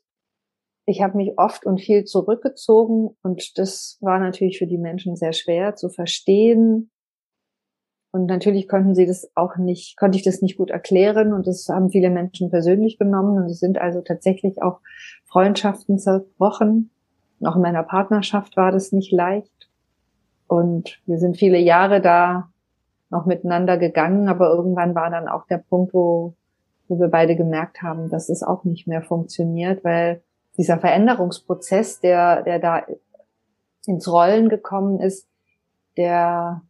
ich 0.86 1.02
habe 1.02 1.16
mich 1.16 1.32
oft 1.36 1.66
und 1.66 1.80
viel 1.80 2.04
zurückgezogen 2.04 3.16
und 3.22 3.58
das 3.58 3.98
war 4.00 4.20
natürlich 4.20 4.58
für 4.58 4.66
die 4.66 4.78
Menschen 4.78 5.16
sehr 5.16 5.32
schwer 5.32 5.74
zu 5.74 5.88
verstehen. 5.88 6.90
Und 8.12 8.26
natürlich 8.26 8.68
konnten 8.68 8.94
sie 8.94 9.04
das 9.04 9.30
auch 9.34 9.56
nicht, 9.56 9.96
konnte 9.96 10.16
ich 10.16 10.24
das 10.24 10.42
nicht 10.42 10.56
gut 10.56 10.70
erklären 10.70 11.32
und 11.32 11.46
das 11.46 11.68
haben 11.68 11.90
viele 11.90 12.10
Menschen 12.10 12.50
persönlich 12.50 12.98
genommen 12.98 13.36
und 13.36 13.50
es 13.50 13.58
sind 13.58 13.78
also 13.78 14.00
tatsächlich 14.00 14.62
auch 14.62 14.80
Freundschaften 15.24 15.98
zerbrochen 15.98 16.92
auch 17.44 17.56
in 17.56 17.62
meiner 17.62 17.82
Partnerschaft 17.82 18.56
war 18.56 18.72
das 18.72 18.92
nicht 18.92 19.12
leicht. 19.12 19.68
Und 20.46 21.00
wir 21.06 21.18
sind 21.18 21.36
viele 21.36 21.58
Jahre 21.58 22.00
da 22.00 22.50
noch 23.10 23.26
miteinander 23.26 23.78
gegangen, 23.78 24.28
aber 24.28 24.48
irgendwann 24.48 24.94
war 24.94 25.10
dann 25.10 25.28
auch 25.28 25.46
der 25.46 25.58
Punkt, 25.58 25.94
wo, 25.94 26.34
wo 26.88 26.98
wir 26.98 27.08
beide 27.08 27.36
gemerkt 27.36 27.82
haben, 27.82 28.08
dass 28.08 28.28
es 28.28 28.42
auch 28.42 28.64
nicht 28.64 28.86
mehr 28.86 29.02
funktioniert, 29.02 29.84
weil 29.84 30.22
dieser 30.56 30.78
Veränderungsprozess, 30.78 32.00
der, 32.00 32.42
der 32.42 32.58
da 32.58 32.82
ins 33.86 34.08
Rollen 34.10 34.48
gekommen 34.48 35.00
ist, 35.00 35.28
der 35.96 36.62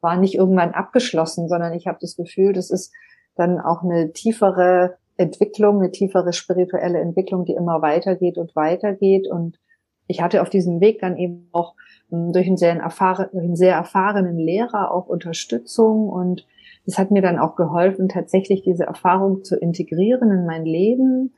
war 0.00 0.16
nicht 0.16 0.34
irgendwann 0.34 0.72
abgeschlossen, 0.72 1.48
sondern 1.48 1.72
ich 1.72 1.86
habe 1.86 1.98
das 2.00 2.16
Gefühl, 2.16 2.52
das 2.52 2.70
ist 2.70 2.92
dann 3.36 3.60
auch 3.60 3.82
eine 3.82 4.12
tiefere 4.12 4.98
Entwicklung, 5.16 5.78
eine 5.78 5.90
tiefere 5.90 6.32
spirituelle 6.32 7.00
Entwicklung, 7.00 7.44
die 7.44 7.54
immer 7.54 7.82
weitergeht 7.82 8.38
und 8.38 8.54
weitergeht. 8.56 9.28
Und 9.28 9.58
ich 10.06 10.20
hatte 10.20 10.42
auf 10.42 10.50
diesem 10.50 10.80
Weg 10.80 11.00
dann 11.00 11.16
eben 11.16 11.48
auch 11.52 11.74
hm, 12.10 12.32
durch 12.32 12.46
einen 12.46 12.56
sehr, 12.56 12.74
erfahren, 12.76 13.28
durch 13.32 13.44
einen 13.44 13.56
sehr 13.56 13.74
erfahrenen 13.74 14.38
Lehrer 14.38 14.90
auch 14.92 15.06
Unterstützung 15.06 16.08
und 16.08 16.46
das 16.84 16.98
hat 16.98 17.10
mir 17.12 17.22
dann 17.22 17.38
auch 17.38 17.54
geholfen, 17.54 18.08
tatsächlich 18.08 18.62
diese 18.62 18.84
Erfahrung 18.84 19.44
zu 19.44 19.56
integrieren 19.56 20.32
in 20.32 20.46
mein 20.46 20.64
Leben 20.64 21.32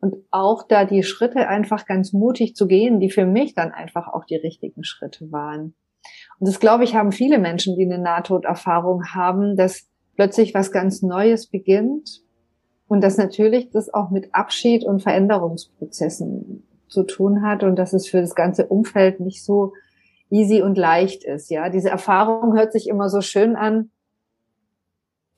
und 0.00 0.16
auch 0.30 0.62
da 0.66 0.84
die 0.84 1.02
Schritte 1.02 1.46
einfach 1.46 1.86
ganz 1.86 2.12
mutig 2.12 2.56
zu 2.56 2.66
gehen, 2.66 2.98
die 2.98 3.10
für 3.10 3.26
mich 3.26 3.54
dann 3.54 3.70
einfach 3.70 4.08
auch 4.08 4.24
die 4.24 4.36
richtigen 4.36 4.82
Schritte 4.82 5.30
waren. 5.30 5.74
Und 6.38 6.48
das 6.48 6.58
glaube 6.58 6.84
ich 6.84 6.94
haben 6.94 7.12
viele 7.12 7.38
Menschen, 7.38 7.76
die 7.76 7.84
eine 7.84 7.98
Nahtoderfahrung 7.98 9.04
haben, 9.14 9.56
dass 9.56 9.88
plötzlich 10.16 10.54
was 10.54 10.72
ganz 10.72 11.02
Neues 11.02 11.46
beginnt 11.46 12.22
und 12.92 13.00
dass 13.00 13.16
natürlich 13.16 13.70
das 13.70 13.92
auch 13.92 14.10
mit 14.10 14.34
Abschied 14.34 14.84
und 14.84 15.00
Veränderungsprozessen 15.00 16.62
zu 16.88 17.04
tun 17.04 17.40
hat 17.40 17.62
und 17.62 17.76
dass 17.76 17.94
es 17.94 18.06
für 18.06 18.20
das 18.20 18.34
ganze 18.34 18.66
Umfeld 18.66 19.18
nicht 19.18 19.42
so 19.42 19.72
easy 20.28 20.60
und 20.60 20.76
leicht 20.76 21.24
ist. 21.24 21.50
Ja, 21.50 21.70
diese 21.70 21.88
Erfahrung 21.88 22.54
hört 22.54 22.70
sich 22.70 22.90
immer 22.90 23.08
so 23.08 23.22
schön 23.22 23.56
an. 23.56 23.90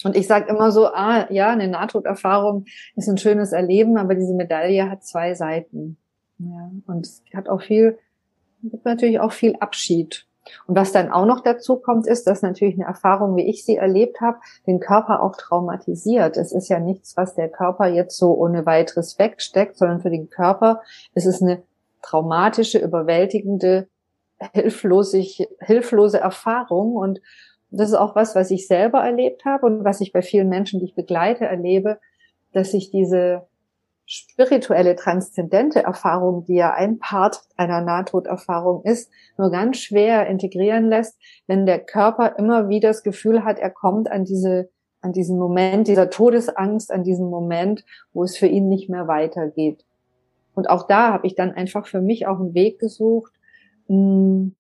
Und 0.03 0.17
ich 0.17 0.27
sage 0.27 0.51
immer 0.51 0.73
so, 0.73 0.89
ah, 0.89 1.31
ja, 1.31 1.51
eine 1.51 1.69
Nahtoderfahrung 1.69 2.65
ist 2.97 3.09
ein 3.09 3.19
schönes 3.19 3.53
Erleben, 3.53 3.99
aber 3.99 4.17
diese 4.17 4.35
Medaille 4.35 4.91
hat 4.91 5.05
zwei 5.05 5.35
Seiten. 5.35 5.97
Ja, 6.39 6.73
und 6.89 7.07
es 7.07 7.23
hat 7.33 7.49
auch 7.49 7.63
viel, 7.63 8.01
natürlich 8.83 9.21
auch 9.21 9.33
viel 9.33 9.55
Abschied. 9.61 10.27
Und 10.67 10.77
was 10.77 10.93
dann 10.93 11.11
auch 11.11 11.27
noch 11.27 11.41
dazu 11.41 11.77
kommt, 11.77 12.07
ist, 12.07 12.27
dass 12.27 12.43
natürlich 12.43 12.75
eine 12.75 12.87
Erfahrung, 12.87 13.37
wie 13.37 13.49
ich 13.49 13.65
sie 13.65 13.77
erlebt 13.77 14.21
habe, 14.21 14.39
den 14.67 14.81
Körper 14.81 15.23
auch 15.23 15.37
traumatisiert. 15.37 16.37
Es 16.37 16.53
ist 16.53 16.69
ja 16.69 16.79
nichts, 16.79 17.17
was 17.17 17.35
der 17.35 17.49
Körper 17.49 17.87
jetzt 17.87 18.17
so 18.17 18.35
ohne 18.35 18.67
weiteres 18.67 19.19
wegsteckt, 19.19 19.77
sondern 19.77 20.01
für 20.01 20.11
den 20.11 20.31
Körper 20.31 20.83
ist 21.15 21.27
es 21.27 21.43
eine 21.43 21.63
traumatische, 22.03 22.79
überwältigende, 22.79 23.89
hilflose, 24.53 26.21
Erfahrung. 26.21 26.95
Und 26.97 27.21
das 27.71 27.89
ist 27.89 27.95
auch 27.95 28.15
was, 28.15 28.35
was 28.35 28.51
ich 28.51 28.67
selber 28.67 29.01
erlebt 29.01 29.45
habe 29.45 29.67
und 29.67 29.85
was 29.85 30.01
ich 30.01 30.13
bei 30.13 30.23
vielen 30.23 30.49
Menschen, 30.49 30.81
die 30.81 30.87
ich 30.87 30.95
begleite, 30.95 31.47
erlebe, 31.47 31.99
dass 32.53 32.71
sich 32.71 32.91
diese 32.91 33.47
spirituelle, 34.07 34.97
transzendente 34.97 35.83
Erfahrung, 35.83 36.45
die 36.45 36.57
ja 36.57 36.75
ein 36.75 36.99
Part 36.99 37.43
einer 37.57 37.81
Nahtoderfahrung 37.81 38.85
ist, 38.85 39.11
nur 39.39 39.51
ganz 39.51 39.79
schwer 39.79 40.27
integrieren 40.27 40.89
lässt, 40.89 41.19
wenn 41.47 41.67
der 41.67 41.81
Körper 41.81 42.39
immer 42.39 42.69
wieder 42.69 42.89
das 42.89 43.03
Gefühl 43.03 43.45
hat, 43.45 43.59
er 43.59 43.71
kommt 43.71 44.11
an 44.11 44.25
diese, 44.25 44.71
an 45.01 45.13
diesen 45.13 45.39
Moment 45.39 45.89
dieser 45.89 46.11
Todesangst, 46.11 46.93
an 46.93 47.03
diesen 47.03 47.31
Moment, 47.31 47.85
wo 48.13 48.25
es 48.25 48.37
für 48.37 48.47
ihn 48.47 48.69
nicht 48.69 48.91
mehr 48.91 49.09
weitergeht. 49.09 49.85
Und 50.55 50.71
auch 50.71 50.87
da 50.87 51.13
habe 51.13 51.27
ich 51.27 51.35
dann 51.35 51.53
einfach 51.53 51.87
für 51.87 52.01
mich 52.01 52.27
auch 52.27 52.39
einen 52.39 52.55
Weg 52.55 52.79
gesucht, 52.79 53.33
mh, 53.89 54.51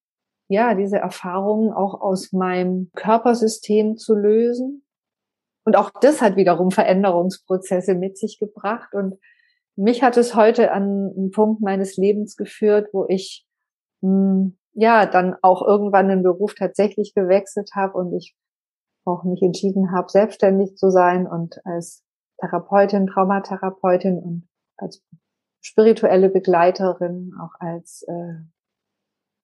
ja, 0.48 0.74
diese 0.74 0.98
Erfahrungen 0.98 1.72
auch 1.72 2.00
aus 2.00 2.32
meinem 2.32 2.90
Körpersystem 2.94 3.96
zu 3.96 4.14
lösen. 4.14 4.82
Und 5.64 5.76
auch 5.76 5.90
das 6.00 6.20
hat 6.20 6.36
wiederum 6.36 6.70
Veränderungsprozesse 6.70 7.94
mit 7.94 8.18
sich 8.18 8.38
gebracht. 8.38 8.94
Und 8.94 9.18
mich 9.76 10.02
hat 10.02 10.16
es 10.16 10.34
heute 10.34 10.72
an 10.72 11.12
einen 11.16 11.30
Punkt 11.30 11.60
meines 11.60 11.96
Lebens 11.96 12.36
geführt, 12.36 12.88
wo 12.92 13.06
ich 13.08 13.46
mh, 14.00 14.10
hm, 14.10 14.58
ja 14.74 15.06
dann 15.06 15.36
auch 15.42 15.62
irgendwann 15.62 16.08
den 16.08 16.22
Beruf 16.22 16.54
tatsächlich 16.54 17.14
gewechselt 17.14 17.70
habe 17.74 17.96
und 17.96 18.14
ich 18.14 18.36
auch 19.04 19.24
mich 19.24 19.42
entschieden 19.42 19.92
habe, 19.92 20.08
selbstständig 20.10 20.76
zu 20.76 20.90
sein 20.90 21.26
und 21.26 21.60
als 21.64 22.02
Therapeutin, 22.40 23.06
Traumatherapeutin 23.06 24.18
und 24.18 24.48
als 24.76 25.02
spirituelle 25.60 26.30
Begleiterin, 26.30 27.32
auch 27.40 27.52
als 27.60 28.04
äh, 28.08 28.34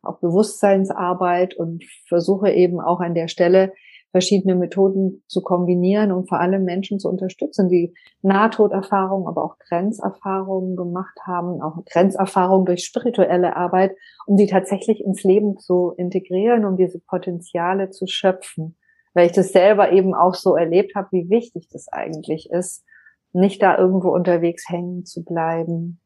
auch 0.03 0.19
Bewusstseinsarbeit 0.21 1.55
und 1.57 1.85
versuche 2.09 2.51
eben 2.51 2.81
auch 2.81 3.01
an 3.01 3.15
der 3.15 3.29
Stelle 3.29 3.73
verschiedene 4.11 4.55
Methoden 4.55 5.23
zu 5.27 5.41
kombinieren 5.43 6.13
und 6.13 6.29
vor 6.29 6.41
allem 6.41 6.65
Menschen 6.65 6.99
zu 6.99 7.09
unterstützen, 7.09 7.69
die 7.69 7.95
Nahtoderfahrungen, 8.23 9.29
aber 9.29 9.45
auch 9.45 9.59
Grenzerfahrungen 9.59 10.77
gemacht 10.77 11.19
haben, 11.27 11.63
auch 11.63 11.85
Grenzerfahrungen 11.85 12.67
durch 12.67 12.85
spirituelle 12.85 13.57
Arbeit, 13.57 13.93
um 14.27 14.37
die 14.37 14.47
tatsächlich 14.47 15.05
ins 15.05 15.23
Leben 15.23 15.59
zu 15.59 15.93
integrieren, 15.97 16.65
um 16.65 16.77
diese 16.77 17.01
Potenziale 17.01 17.91
zu 17.91 18.07
schöpfen. 18.07 18.77
Weil 19.15 19.27
ich 19.27 19.33
das 19.33 19.53
selber 19.53 19.93
eben 19.93 20.15
auch 20.15 20.35
so 20.35 20.55
erlebt 20.57 20.95
habe, 20.95 21.09
wie 21.13 21.31
wichtig 21.31 21.69
das 21.73 21.89
eigentlich 21.89 22.51
ist, 22.51 22.85
nicht 23.33 23.63
da 23.63 23.79
irgendwo 23.79 24.11
unterwegs 24.11 24.69
hängen 24.69 25.05
zu 25.05 25.25
bleiben. 25.25 26.01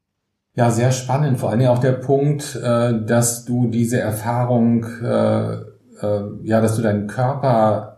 Ja, 0.56 0.70
sehr 0.70 0.92
spannend. 0.92 1.38
Vor 1.40 1.50
allem 1.50 1.66
auch 1.66 1.80
der 1.80 1.92
Punkt, 1.92 2.56
äh, 2.56 3.04
dass 3.04 3.44
du 3.44 3.66
diese 3.66 4.00
Erfahrung, 4.00 4.84
äh, 5.02 5.54
äh, 5.54 6.22
ja, 6.42 6.60
dass 6.60 6.76
du 6.76 6.82
deinen 6.82 7.08
Körper 7.08 7.93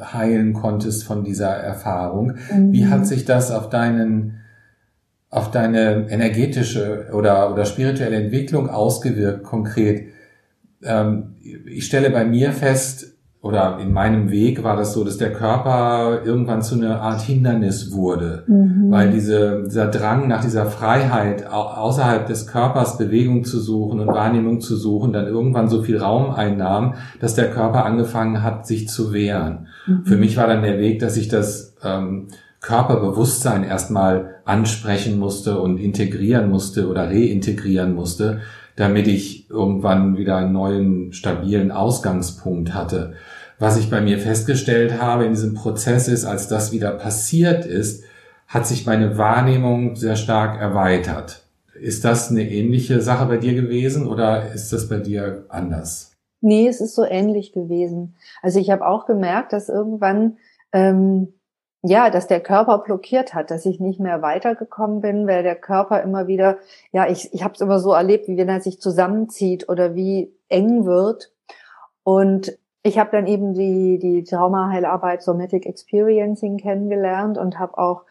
heilen 0.00 0.52
konntest 0.52 1.04
von 1.04 1.24
dieser 1.24 1.50
Erfahrung. 1.50 2.34
Mhm. 2.52 2.72
Wie 2.72 2.86
hat 2.86 3.06
sich 3.06 3.24
das 3.24 3.50
auf 3.50 3.68
deinen 3.70 4.36
auf 5.32 5.52
deine 5.52 6.10
energetische 6.10 7.08
oder, 7.12 7.52
oder 7.52 7.64
spirituelle 7.64 8.16
Entwicklung 8.16 8.68
ausgewirkt 8.68 9.44
konkret? 9.44 10.08
Ähm, 10.82 11.36
ich 11.40 11.86
stelle 11.86 12.10
bei 12.10 12.24
mir 12.24 12.52
fest, 12.52 13.09
oder 13.42 13.78
in 13.80 13.92
meinem 13.92 14.30
Weg 14.30 14.62
war 14.64 14.76
das 14.76 14.92
so, 14.92 15.02
dass 15.02 15.16
der 15.16 15.32
Körper 15.32 16.20
irgendwann 16.24 16.60
zu 16.60 16.74
einer 16.74 17.00
Art 17.00 17.22
Hindernis 17.22 17.90
wurde, 17.90 18.44
mhm. 18.46 18.90
weil 18.90 19.10
diese, 19.10 19.62
dieser 19.64 19.86
Drang 19.86 20.28
nach 20.28 20.42
dieser 20.42 20.66
Freiheit 20.66 21.46
außerhalb 21.50 22.26
des 22.26 22.46
Körpers 22.46 22.98
Bewegung 22.98 23.44
zu 23.44 23.58
suchen 23.58 24.00
und 24.00 24.08
Wahrnehmung 24.08 24.60
zu 24.60 24.76
suchen, 24.76 25.14
dann 25.14 25.26
irgendwann 25.26 25.68
so 25.68 25.82
viel 25.82 25.96
Raum 25.96 26.30
einnahm, 26.30 26.94
dass 27.18 27.34
der 27.34 27.50
Körper 27.50 27.86
angefangen 27.86 28.42
hat, 28.42 28.66
sich 28.66 28.88
zu 28.88 29.14
wehren. 29.14 29.68
Mhm. 29.86 30.04
Für 30.04 30.16
mich 30.16 30.36
war 30.36 30.46
dann 30.46 30.62
der 30.62 30.78
Weg, 30.78 30.98
dass 30.98 31.16
ich 31.16 31.28
das 31.28 31.74
ähm, 31.82 32.28
Körperbewusstsein 32.60 33.64
erstmal 33.64 34.34
ansprechen 34.44 35.18
musste 35.18 35.58
und 35.58 35.78
integrieren 35.78 36.50
musste 36.50 36.88
oder 36.88 37.08
reintegrieren 37.08 37.94
musste, 37.94 38.40
damit 38.76 39.08
ich 39.08 39.48
irgendwann 39.50 40.16
wieder 40.16 40.36
einen 40.36 40.52
neuen, 40.52 41.12
stabilen 41.12 41.70
Ausgangspunkt 41.70 42.74
hatte. 42.74 43.14
Was 43.60 43.76
ich 43.76 43.90
bei 43.90 44.00
mir 44.00 44.18
festgestellt 44.18 45.02
habe 45.02 45.26
in 45.26 45.34
diesem 45.34 45.52
Prozess 45.52 46.08
ist, 46.08 46.24
als 46.24 46.48
das 46.48 46.72
wieder 46.72 46.92
passiert 46.92 47.66
ist, 47.66 48.04
hat 48.48 48.66
sich 48.66 48.86
meine 48.86 49.18
Wahrnehmung 49.18 49.96
sehr 49.96 50.16
stark 50.16 50.58
erweitert. 50.58 51.44
Ist 51.74 52.06
das 52.06 52.30
eine 52.30 52.50
ähnliche 52.50 53.02
Sache 53.02 53.26
bei 53.26 53.36
dir 53.36 53.52
gewesen 53.52 54.08
oder 54.08 54.50
ist 54.54 54.72
das 54.72 54.88
bei 54.88 54.96
dir 54.96 55.44
anders? 55.50 56.16
Nee, 56.40 56.68
es 56.68 56.80
ist 56.80 56.94
so 56.94 57.04
ähnlich 57.04 57.52
gewesen. 57.52 58.16
Also 58.40 58.58
ich 58.58 58.70
habe 58.70 58.86
auch 58.86 59.04
gemerkt, 59.04 59.52
dass 59.52 59.68
irgendwann 59.68 60.38
ähm, 60.72 61.34
ja, 61.82 62.08
dass 62.08 62.26
der 62.26 62.40
Körper 62.40 62.78
blockiert 62.78 63.34
hat, 63.34 63.50
dass 63.50 63.66
ich 63.66 63.78
nicht 63.78 64.00
mehr 64.00 64.22
weitergekommen 64.22 65.02
bin, 65.02 65.26
weil 65.26 65.42
der 65.42 65.56
Körper 65.56 66.02
immer 66.02 66.26
wieder, 66.26 66.56
ja, 66.92 67.08
ich, 67.08 67.32
ich 67.34 67.44
habe 67.44 67.54
es 67.54 67.60
immer 67.60 67.78
so 67.78 67.92
erlebt, 67.92 68.26
wie 68.26 68.38
wenn 68.38 68.48
er 68.48 68.62
sich 68.62 68.80
zusammenzieht 68.80 69.68
oder 69.68 69.94
wie 69.94 70.32
eng 70.48 70.86
wird. 70.86 71.30
Und 72.02 72.58
ich 72.82 72.98
habe 72.98 73.10
dann 73.12 73.26
eben 73.26 73.54
die, 73.54 73.98
die 73.98 74.24
Traumaheilarbeit 74.24 75.22
Somatic 75.22 75.66
Experiencing 75.66 76.56
kennengelernt 76.56 77.38
und 77.38 77.58
habe 77.58 77.76
auch 77.78 78.04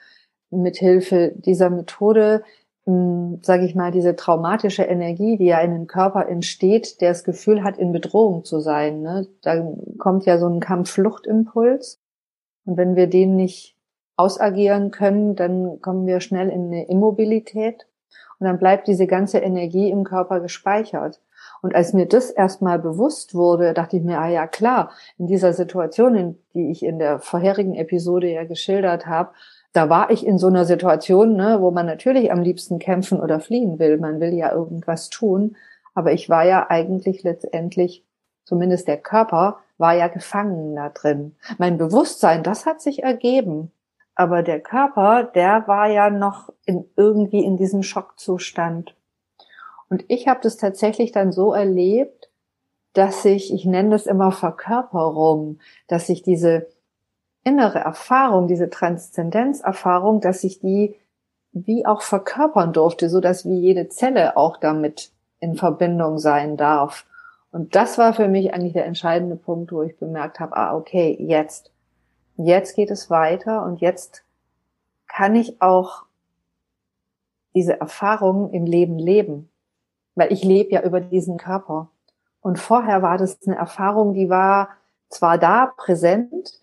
mit 0.51 0.77
Hilfe 0.77 1.33
dieser 1.35 1.69
Methode, 1.69 2.43
hm, 2.85 3.39
sage 3.41 3.65
ich 3.65 3.75
mal, 3.75 3.91
diese 3.91 4.15
traumatische 4.15 4.83
Energie, 4.83 5.37
die 5.37 5.45
ja 5.45 5.59
in 5.59 5.71
den 5.71 5.87
Körper 5.87 6.27
entsteht, 6.27 7.01
der 7.01 7.09
das 7.09 7.23
Gefühl 7.23 7.63
hat, 7.63 7.77
in 7.77 7.91
Bedrohung 7.91 8.43
zu 8.43 8.59
sein. 8.59 9.01
Ne? 9.01 9.27
Da 9.41 9.73
kommt 9.97 10.25
ja 10.25 10.37
so 10.37 10.47
ein 10.47 10.59
Kampf-Fluchtimpuls. 10.59 11.99
Und 12.65 12.77
wenn 12.77 12.95
wir 12.95 13.07
den 13.07 13.35
nicht 13.35 13.75
ausagieren 14.17 14.91
können, 14.91 15.35
dann 15.35 15.81
kommen 15.81 16.05
wir 16.05 16.19
schnell 16.19 16.49
in 16.49 16.65
eine 16.65 16.87
Immobilität 16.87 17.87
und 18.39 18.45
dann 18.45 18.59
bleibt 18.59 18.87
diese 18.87 19.07
ganze 19.07 19.39
Energie 19.39 19.89
im 19.89 20.03
Körper 20.03 20.39
gespeichert. 20.39 21.21
Und 21.61 21.75
als 21.75 21.93
mir 21.93 22.05
das 22.05 22.31
erstmal 22.31 22.79
bewusst 22.79 23.35
wurde, 23.35 23.73
dachte 23.73 23.97
ich 23.97 24.03
mir, 24.03 24.19
ah 24.19 24.29
ja 24.29 24.47
klar, 24.47 24.91
in 25.17 25.27
dieser 25.27 25.53
Situation, 25.53 26.15
in 26.15 26.37
die 26.53 26.71
ich 26.71 26.83
in 26.83 26.99
der 26.99 27.19
vorherigen 27.19 27.75
Episode 27.75 28.31
ja 28.31 28.45
geschildert 28.45 29.05
habe, 29.05 29.31
da 29.73 29.89
war 29.89 30.09
ich 30.09 30.25
in 30.25 30.37
so 30.37 30.47
einer 30.47 30.65
Situation, 30.65 31.35
ne, 31.35 31.57
wo 31.61 31.71
man 31.71 31.85
natürlich 31.85 32.31
am 32.31 32.41
liebsten 32.41 32.79
kämpfen 32.79 33.19
oder 33.19 33.39
fliehen 33.39 33.77
will. 33.77 33.97
Man 33.97 34.19
will 34.19 34.33
ja 34.33 34.51
irgendwas 34.51 35.09
tun. 35.09 35.55
Aber 35.93 36.11
ich 36.11 36.29
war 36.29 36.45
ja 36.45 36.67
eigentlich 36.69 37.23
letztendlich, 37.23 38.03
zumindest 38.45 38.87
der 38.87 38.97
Körper, 38.97 39.59
war 39.77 39.93
ja 39.93 40.07
gefangen 40.07 40.75
da 40.75 40.89
drin. 40.89 41.35
Mein 41.57 41.77
Bewusstsein, 41.77 42.43
das 42.43 42.65
hat 42.65 42.81
sich 42.81 43.03
ergeben. 43.03 43.71
Aber 44.15 44.43
der 44.43 44.59
Körper, 44.59 45.23
der 45.23 45.67
war 45.67 45.87
ja 45.87 46.09
noch 46.09 46.49
in, 46.65 46.85
irgendwie 46.97 47.43
in 47.43 47.57
diesem 47.57 47.83
Schockzustand. 47.83 48.95
Und 49.89 50.05
ich 50.07 50.27
habe 50.27 50.39
das 50.41 50.57
tatsächlich 50.57 51.11
dann 51.11 51.31
so 51.31 51.53
erlebt, 51.53 52.29
dass 52.93 53.25
ich, 53.25 53.53
ich 53.53 53.65
nenne 53.65 53.89
das 53.89 54.05
immer 54.05 54.31
Verkörperung, 54.31 55.59
dass 55.87 56.09
ich 56.09 56.23
diese 56.23 56.67
innere 57.43 57.79
Erfahrung, 57.79 58.47
diese 58.47 58.69
Transzendenzerfahrung, 58.69 60.21
dass 60.21 60.43
ich 60.43 60.59
die 60.59 60.95
wie 61.51 61.85
auch 61.85 62.01
verkörpern 62.01 62.73
durfte, 62.73 63.09
so 63.09 63.19
dass 63.19 63.45
wie 63.45 63.59
jede 63.59 63.89
Zelle 63.89 64.37
auch 64.37 64.57
damit 64.57 65.11
in 65.39 65.55
Verbindung 65.55 66.19
sein 66.19 66.57
darf. 66.57 67.05
Und 67.51 67.75
das 67.75 67.97
war 67.97 68.13
für 68.13 68.27
mich 68.27 68.53
eigentlich 68.53 68.73
der 68.73 68.85
entscheidende 68.85 69.35
Punkt, 69.35 69.71
wo 69.71 69.81
ich 69.81 69.97
bemerkt 69.97 70.39
habe, 70.39 70.55
ah, 70.55 70.75
okay, 70.75 71.17
jetzt, 71.19 71.71
jetzt 72.37 72.75
geht 72.75 72.91
es 72.91 73.09
weiter 73.09 73.63
und 73.63 73.81
jetzt 73.81 74.23
kann 75.07 75.35
ich 75.35 75.61
auch 75.61 76.03
diese 77.55 77.79
Erfahrung 77.79 78.51
im 78.51 78.65
Leben 78.65 78.99
leben. 78.99 79.49
Weil 80.15 80.31
ich 80.31 80.43
lebe 80.43 80.71
ja 80.71 80.83
über 80.83 81.01
diesen 81.01 81.37
Körper. 81.37 81.89
Und 82.41 82.59
vorher 82.59 83.01
war 83.01 83.17
das 83.17 83.39
eine 83.45 83.55
Erfahrung, 83.55 84.13
die 84.13 84.29
war 84.29 84.69
zwar 85.09 85.37
da, 85.37 85.73
präsent, 85.75 86.61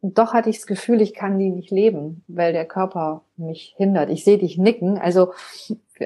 doch 0.00 0.34
hatte 0.34 0.50
ich 0.50 0.56
das 0.56 0.66
Gefühl, 0.66 1.00
ich 1.00 1.14
kann 1.14 1.38
die 1.38 1.50
nicht 1.50 1.70
leben, 1.70 2.24
weil 2.26 2.52
der 2.52 2.64
Körper 2.64 3.22
mich 3.36 3.74
hindert. 3.76 4.10
Ich 4.10 4.24
sehe 4.24 4.38
dich 4.38 4.58
nicken, 4.58 4.98
also 4.98 5.32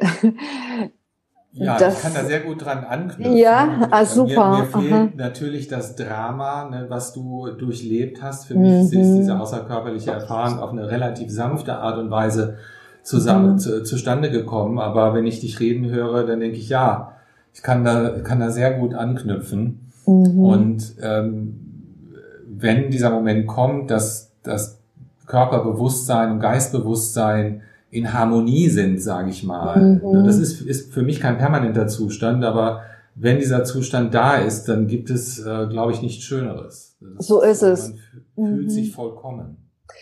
Ja, 1.59 1.78
das, 1.78 1.97
ich 1.97 2.02
kann 2.02 2.14
da 2.14 2.25
sehr 2.25 2.40
gut 2.40 2.62
dran 2.62 2.85
anknüpfen. 2.85 3.35
Ja, 3.35 3.88
ah, 3.90 4.04
super. 4.04 4.50
Mir, 4.50 4.59
mir 4.59 4.64
fehlt 4.66 4.92
Aha. 4.92 5.09
natürlich 5.16 5.68
das 5.68 5.97
Drama, 5.97 6.68
ne, 6.68 6.87
was 6.88 7.14
du 7.14 7.50
durchlebt 7.52 8.21
hast. 8.21 8.47
Für 8.47 8.54
mich 8.54 8.92
mhm. 8.92 9.00
ist 9.00 9.14
diese 9.16 9.40
außerkörperliche 9.40 10.11
Erfahrung 10.11 10.59
auf 10.59 10.71
eine 10.73 10.90
relativ 10.90 11.30
sanfte 11.30 11.76
Art 11.76 11.97
und 11.97 12.11
Weise 12.11 12.59
zusammen 13.07 13.53
mhm. 13.53 13.59
zu, 13.59 13.83
zustande 13.85 14.31
gekommen. 14.31 14.79
Aber 14.79 15.15
wenn 15.15 15.27
ich 15.27 15.41
dich 15.41 15.61
reden 15.61 15.89
höre, 15.89 16.27
dann 16.27 16.41
denke 16.41 16.59
ich, 16.59 16.69
ja, 16.69 17.13
ich 17.55 17.63
kann 17.63 17.85
da, 17.85 18.19
kann 18.21 18.41
da 18.41 18.51
sehr 18.51 18.73
gut 18.73 18.95
anknüpfen. 18.95 19.93
Mhm. 20.07 20.39
Und 20.41 20.95
ähm, 21.01 21.61
wenn 22.49 22.91
dieser 22.91 23.11
Moment 23.11 23.47
kommt, 23.47 23.91
dass 23.91 24.33
das 24.43 24.79
Körperbewusstsein 25.27 26.33
und 26.33 26.41
Geistbewusstsein 26.41 27.63
in 27.91 28.13
Harmonie 28.13 28.69
sind, 28.69 29.01
sage 29.01 29.31
ich 29.31 29.45
mal. 29.45 30.01
Mhm. 30.03 30.25
Das 30.25 30.39
ist, 30.39 30.61
ist 30.61 30.93
für 30.93 31.03
mich 31.03 31.21
kein 31.21 31.39
permanenter 31.39 31.87
Zustand, 31.87 32.45
aber 32.45 32.83
wenn 33.15 33.39
dieser 33.39 33.63
Zustand 33.65 34.13
da 34.15 34.37
ist, 34.37 34.65
dann 34.65 34.89
gibt 34.89 35.11
es, 35.11 35.39
äh, 35.39 35.67
glaube 35.69 35.93
ich, 35.93 36.03
nichts 36.03 36.25
Schöneres. 36.25 36.97
Das 37.17 37.27
so 37.27 37.41
ist 37.41 37.63
es. 37.63 37.95
Man 38.37 38.55
fühlt 38.55 38.67
mhm. 38.67 38.71
sich 38.71 38.93
vollkommen. 38.93 39.57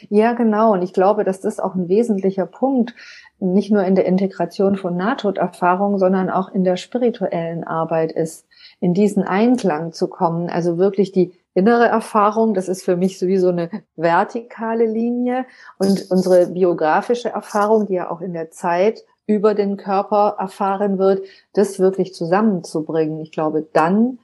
Ja, 0.09 0.33
genau. 0.33 0.73
Und 0.73 0.83
ich 0.83 0.93
glaube, 0.93 1.25
dass 1.25 1.41
das 1.41 1.61
auch 1.61 1.75
ein 1.75 1.89
wesentlicher 1.89 2.47
Punkt, 2.47 2.95
nicht 3.39 3.71
nur 3.71 3.85
in 3.85 3.95
der 3.95 4.07
Integration 4.07 4.77
von 4.77 4.97
Nahtoderfahrungen, 4.97 5.99
sondern 5.99 6.31
auch 6.31 6.53
in 6.53 6.65
der 6.65 6.77
spirituellen 6.77 7.65
Arbeit 7.65 8.13
ist, 8.13 8.47
in 8.81 8.95
diesen 8.95 9.23
Einklang 9.23 9.93
zu 9.93 10.09
kommen, 10.09 10.49
also 10.49 10.79
wirklich 10.79 11.13
die 11.13 11.33
innere 11.55 11.87
Erfahrung, 11.87 12.55
das 12.55 12.69
ist 12.69 12.85
für 12.85 12.97
mich 12.97 13.19
sowieso 13.19 13.49
eine 13.49 13.71
vertikale 13.97 14.87
Linie 14.87 15.47
und 15.79 16.11
unsere 16.11 16.49
biografische 16.49 17.29
Erfahrung, 17.29 17.87
die 17.87 17.95
ja 17.95 18.11
auch 18.11 18.21
in 18.21 18.33
der 18.33 18.51
Zeit 18.51 19.05
über 19.27 19.55
den 19.55 19.77
Körper 19.77 20.37
erfahren 20.39 20.99
wird, 20.99 21.25
das 21.55 21.79
wirklich 21.79 22.13
zusammenzubringen. 22.15 23.21
Ich 23.21 23.33
glaube, 23.33 23.67
dann 23.73 24.19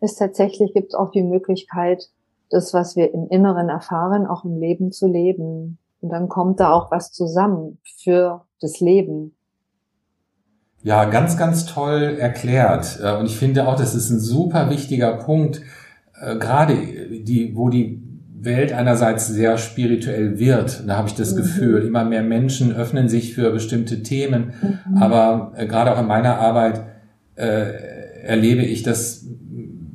ist 0.00 0.16
tatsächlich, 0.16 0.74
gibt 0.74 0.88
es 0.88 0.94
auch 0.94 1.10
die 1.10 1.22
Möglichkeit, 1.22 2.10
das, 2.52 2.74
was 2.74 2.96
wir 2.96 3.12
im 3.12 3.28
Inneren 3.28 3.68
erfahren, 3.68 4.26
auch 4.26 4.44
im 4.44 4.58
Leben 4.58 4.92
zu 4.92 5.06
leben. 5.06 5.78
Und 6.00 6.10
dann 6.10 6.28
kommt 6.28 6.60
da 6.60 6.72
auch 6.72 6.90
was 6.90 7.12
zusammen 7.12 7.78
für 8.02 8.44
das 8.60 8.80
Leben. 8.80 9.34
Ja, 10.82 11.04
ganz, 11.04 11.36
ganz 11.36 11.66
toll 11.66 12.16
erklärt. 12.18 13.00
Und 13.20 13.26
ich 13.26 13.36
finde 13.36 13.68
auch, 13.68 13.76
das 13.76 13.94
ist 13.94 14.10
ein 14.10 14.18
super 14.18 14.68
wichtiger 14.68 15.16
Punkt, 15.16 15.62
äh, 16.20 16.36
gerade 16.36 16.74
die, 16.74 17.52
wo 17.54 17.68
die 17.68 18.02
Welt 18.40 18.72
einerseits 18.72 19.28
sehr 19.28 19.56
spirituell 19.56 20.38
wird, 20.38 20.82
da 20.88 20.96
habe 20.96 21.08
ich 21.08 21.14
das 21.14 21.32
mhm. 21.32 21.36
Gefühl, 21.36 21.82
immer 21.86 22.04
mehr 22.04 22.24
Menschen 22.24 22.74
öffnen 22.74 23.08
sich 23.08 23.34
für 23.34 23.50
bestimmte 23.52 24.02
Themen, 24.02 24.52
mhm. 24.60 24.96
aber 24.96 25.52
äh, 25.56 25.66
gerade 25.66 25.94
auch 25.94 26.00
in 26.00 26.06
meiner 26.06 26.38
Arbeit 26.38 26.82
äh, 27.36 28.24
erlebe 28.24 28.62
ich, 28.62 28.82
dass 28.82 29.26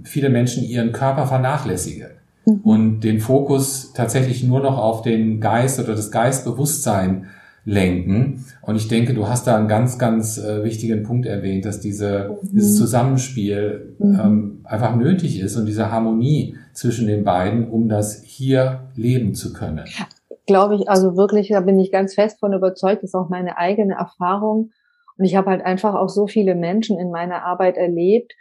viele 0.03 0.29
Menschen 0.29 0.63
ihren 0.63 0.93
Körper 0.93 1.27
vernachlässigen 1.27 2.08
mhm. 2.47 2.62
und 2.63 2.99
den 3.01 3.19
Fokus 3.19 3.93
tatsächlich 3.93 4.43
nur 4.43 4.62
noch 4.62 4.77
auf 4.77 5.01
den 5.01 5.39
Geist 5.39 5.79
oder 5.79 5.95
das 5.95 6.12
Geistbewusstsein 6.12 7.27
lenken. 7.67 8.45
Und 8.62 8.77
ich 8.77 8.88
denke, 8.88 9.13
du 9.13 9.27
hast 9.27 9.45
da 9.45 9.57
einen 9.57 9.67
ganz, 9.67 9.99
ganz 9.99 10.38
äh, 10.38 10.63
wichtigen 10.63 11.03
Punkt 11.03 11.25
erwähnt, 11.25 11.65
dass 11.65 11.81
diese, 11.81 12.29
mhm. 12.29 12.47
dieses 12.53 12.77
Zusammenspiel 12.77 13.95
mhm. 13.99 14.19
ähm, 14.19 14.60
einfach 14.63 14.95
nötig 14.95 15.39
ist 15.41 15.57
und 15.57 15.65
diese 15.65 15.91
Harmonie 15.91 16.55
zwischen 16.71 17.07
den 17.07 17.25
beiden, 17.25 17.69
um 17.69 17.89
das 17.89 18.23
hier 18.23 18.88
leben 18.95 19.36
zu 19.36 19.51
können. 19.51 19.83
Glaube 20.45 20.75
ich, 20.75 20.89
also 20.89 21.17
wirklich, 21.17 21.49
da 21.49 21.60
bin 21.60 21.77
ich 21.77 21.91
ganz 21.91 22.13
fest 22.13 22.39
von 22.39 22.53
überzeugt, 22.53 23.03
das 23.03 23.10
ist 23.10 23.15
auch 23.15 23.27
meine 23.27 23.57
eigene 23.57 23.95
Erfahrung. 23.95 24.71
Und 25.17 25.25
ich 25.25 25.36
habe 25.36 25.49
halt 25.49 25.65
einfach 25.65 25.93
auch 25.93 26.10
so 26.10 26.25
viele 26.25 26.55
Menschen 26.55 26.97
in 26.97 27.12
meiner 27.12 27.43
Arbeit 27.43 27.75
erlebt, 27.75 28.31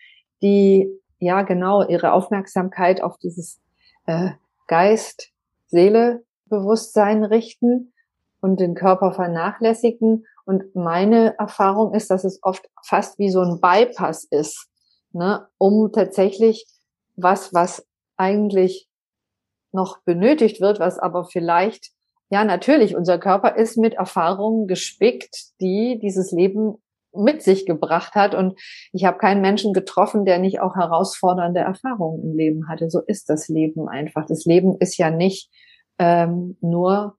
die 0.41 0.87
ja 1.19 1.43
genau 1.43 1.83
ihre 1.89 2.13
Aufmerksamkeit 2.13 3.03
auf 3.03 3.19
dieses 3.19 3.61
äh, 4.07 4.31
Geist, 4.67 5.31
Seele, 5.67 6.25
Bewusstsein 6.47 7.25
richten 7.25 7.93
und 8.41 8.61
den 8.61 8.75
Körper 8.75 9.13
vernachlässigen. 9.13 10.27
Und 10.45 10.75
meine 10.75 11.37
Erfahrung 11.39 11.95
ist, 11.95 12.11
dass 12.11 12.25
es 12.25 12.39
oft 12.43 12.69
fast 12.85 13.19
wie 13.19 13.31
so 13.31 13.41
ein 13.41 13.61
Bypass 13.61 14.25
ist, 14.25 14.69
ne, 15.13 15.49
um 15.59 15.91
tatsächlich 15.93 16.67
was, 17.17 17.53
was 17.53 17.87
eigentlich 18.17 18.89
noch 19.73 19.99
benötigt 20.03 20.61
wird, 20.61 20.79
was 20.79 20.99
aber 20.99 21.25
vielleicht, 21.25 21.91
ja, 22.31 22.45
natürlich, 22.45 22.97
unser 22.97 23.19
Körper 23.19 23.57
ist 23.57 23.77
mit 23.77 23.95
Erfahrungen 23.95 24.67
gespickt, 24.67 25.61
die 25.61 25.99
dieses 26.01 26.33
Leben 26.33 26.83
mit 27.17 27.43
sich 27.43 27.67
gebracht 27.67 28.15
hat. 28.15 28.35
Und 28.35 28.59
ich 28.93 29.05
habe 29.05 29.19
keinen 29.19 29.41
Menschen 29.41 29.73
getroffen, 29.73 30.25
der 30.25 30.39
nicht 30.39 30.61
auch 30.61 30.75
herausfordernde 30.75 31.61
Erfahrungen 31.61 32.23
im 32.23 32.37
Leben 32.37 32.69
hatte. 32.69 32.91
So 32.91 33.01
ist 33.01 33.29
das 33.29 33.49
Leben 33.49 33.89
einfach. 33.89 34.27
Das 34.27 34.45
Leben 34.45 34.77
ist 34.79 34.97
ja 34.97 35.11
nicht 35.11 35.51
ähm, 35.99 36.57
nur 36.61 37.17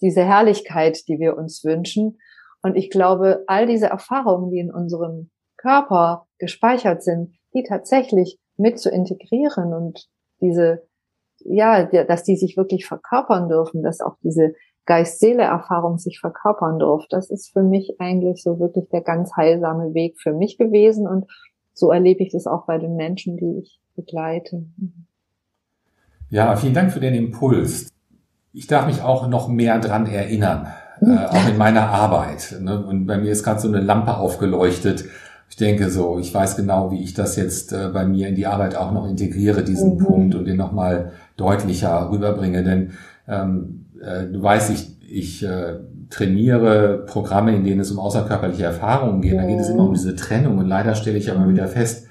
diese 0.00 0.24
Herrlichkeit, 0.24 1.08
die 1.08 1.18
wir 1.18 1.36
uns 1.36 1.64
wünschen. 1.64 2.18
Und 2.62 2.76
ich 2.76 2.90
glaube, 2.90 3.44
all 3.46 3.66
diese 3.66 3.86
Erfahrungen, 3.86 4.50
die 4.50 4.58
in 4.58 4.72
unserem 4.72 5.30
Körper 5.56 6.26
gespeichert 6.38 7.02
sind, 7.02 7.34
die 7.54 7.62
tatsächlich 7.62 8.38
mit 8.56 8.78
zu 8.78 8.90
integrieren 8.90 9.72
und 9.72 10.08
diese, 10.40 10.86
ja, 11.40 11.84
dass 12.04 12.24
die 12.24 12.36
sich 12.36 12.56
wirklich 12.56 12.86
verkörpern 12.86 13.48
dürfen, 13.48 13.82
dass 13.82 14.00
auch 14.00 14.16
diese 14.22 14.54
Geist-Seele-Erfahrung 14.86 15.98
sich 15.98 16.20
verkörpern 16.20 16.78
durfte. 16.78 17.16
Das 17.16 17.30
ist 17.30 17.52
für 17.52 17.62
mich 17.62 17.96
eigentlich 17.98 18.42
so 18.42 18.58
wirklich 18.58 18.88
der 18.88 19.02
ganz 19.02 19.36
heilsame 19.36 19.94
Weg 19.94 20.18
für 20.20 20.32
mich 20.32 20.58
gewesen 20.58 21.06
und 21.06 21.26
so 21.74 21.90
erlebe 21.90 22.22
ich 22.22 22.32
das 22.32 22.46
auch 22.46 22.64
bei 22.66 22.78
den 22.78 22.96
Menschen, 22.96 23.36
die 23.36 23.58
ich 23.60 23.80
begleite. 23.94 24.64
Ja, 26.30 26.56
vielen 26.56 26.72
Dank 26.72 26.90
für 26.90 27.00
den 27.00 27.14
Impuls 27.14 27.92
ich 28.56 28.66
darf 28.66 28.86
mich 28.86 29.02
auch 29.02 29.28
noch 29.28 29.48
mehr 29.48 29.78
dran 29.78 30.06
erinnern, 30.06 30.68
äh, 31.02 31.26
auch 31.26 31.46
in 31.46 31.58
meiner 31.58 31.90
Arbeit. 31.90 32.56
Ne? 32.58 32.82
Und 32.82 33.06
bei 33.06 33.18
mir 33.18 33.30
ist 33.30 33.42
gerade 33.42 33.60
so 33.60 33.68
eine 33.68 33.80
Lampe 33.80 34.16
aufgeleuchtet. 34.16 35.04
Ich 35.50 35.56
denke 35.56 35.90
so, 35.90 36.18
ich 36.18 36.32
weiß 36.32 36.56
genau, 36.56 36.90
wie 36.90 37.02
ich 37.02 37.12
das 37.12 37.36
jetzt 37.36 37.74
äh, 37.74 37.90
bei 37.92 38.06
mir 38.06 38.28
in 38.28 38.34
die 38.34 38.46
Arbeit 38.46 38.74
auch 38.74 38.92
noch 38.92 39.06
integriere, 39.06 39.62
diesen 39.62 39.94
mhm. 39.94 39.98
Punkt 39.98 40.34
und 40.34 40.46
den 40.46 40.56
nochmal 40.56 41.12
deutlicher 41.36 42.10
rüberbringe. 42.10 42.64
Denn 42.64 42.92
ähm, 43.28 43.85
äh, 44.06 44.26
du 44.26 44.42
weißt, 44.42 44.70
ich, 44.70 45.02
ich 45.02 45.42
äh, 45.42 45.80
trainiere 46.10 47.04
Programme, 47.06 47.54
in 47.54 47.64
denen 47.64 47.80
es 47.80 47.90
um 47.90 47.98
außerkörperliche 47.98 48.64
Erfahrungen 48.64 49.20
geht. 49.20 49.36
Da 49.36 49.44
geht 49.44 49.58
es 49.58 49.68
immer 49.68 49.84
um 49.84 49.94
diese 49.94 50.16
Trennung. 50.16 50.58
Und 50.58 50.68
leider 50.68 50.94
stelle 50.94 51.18
ich 51.18 51.30
aber 51.30 51.48
wieder 51.48 51.68
fest, 51.68 52.06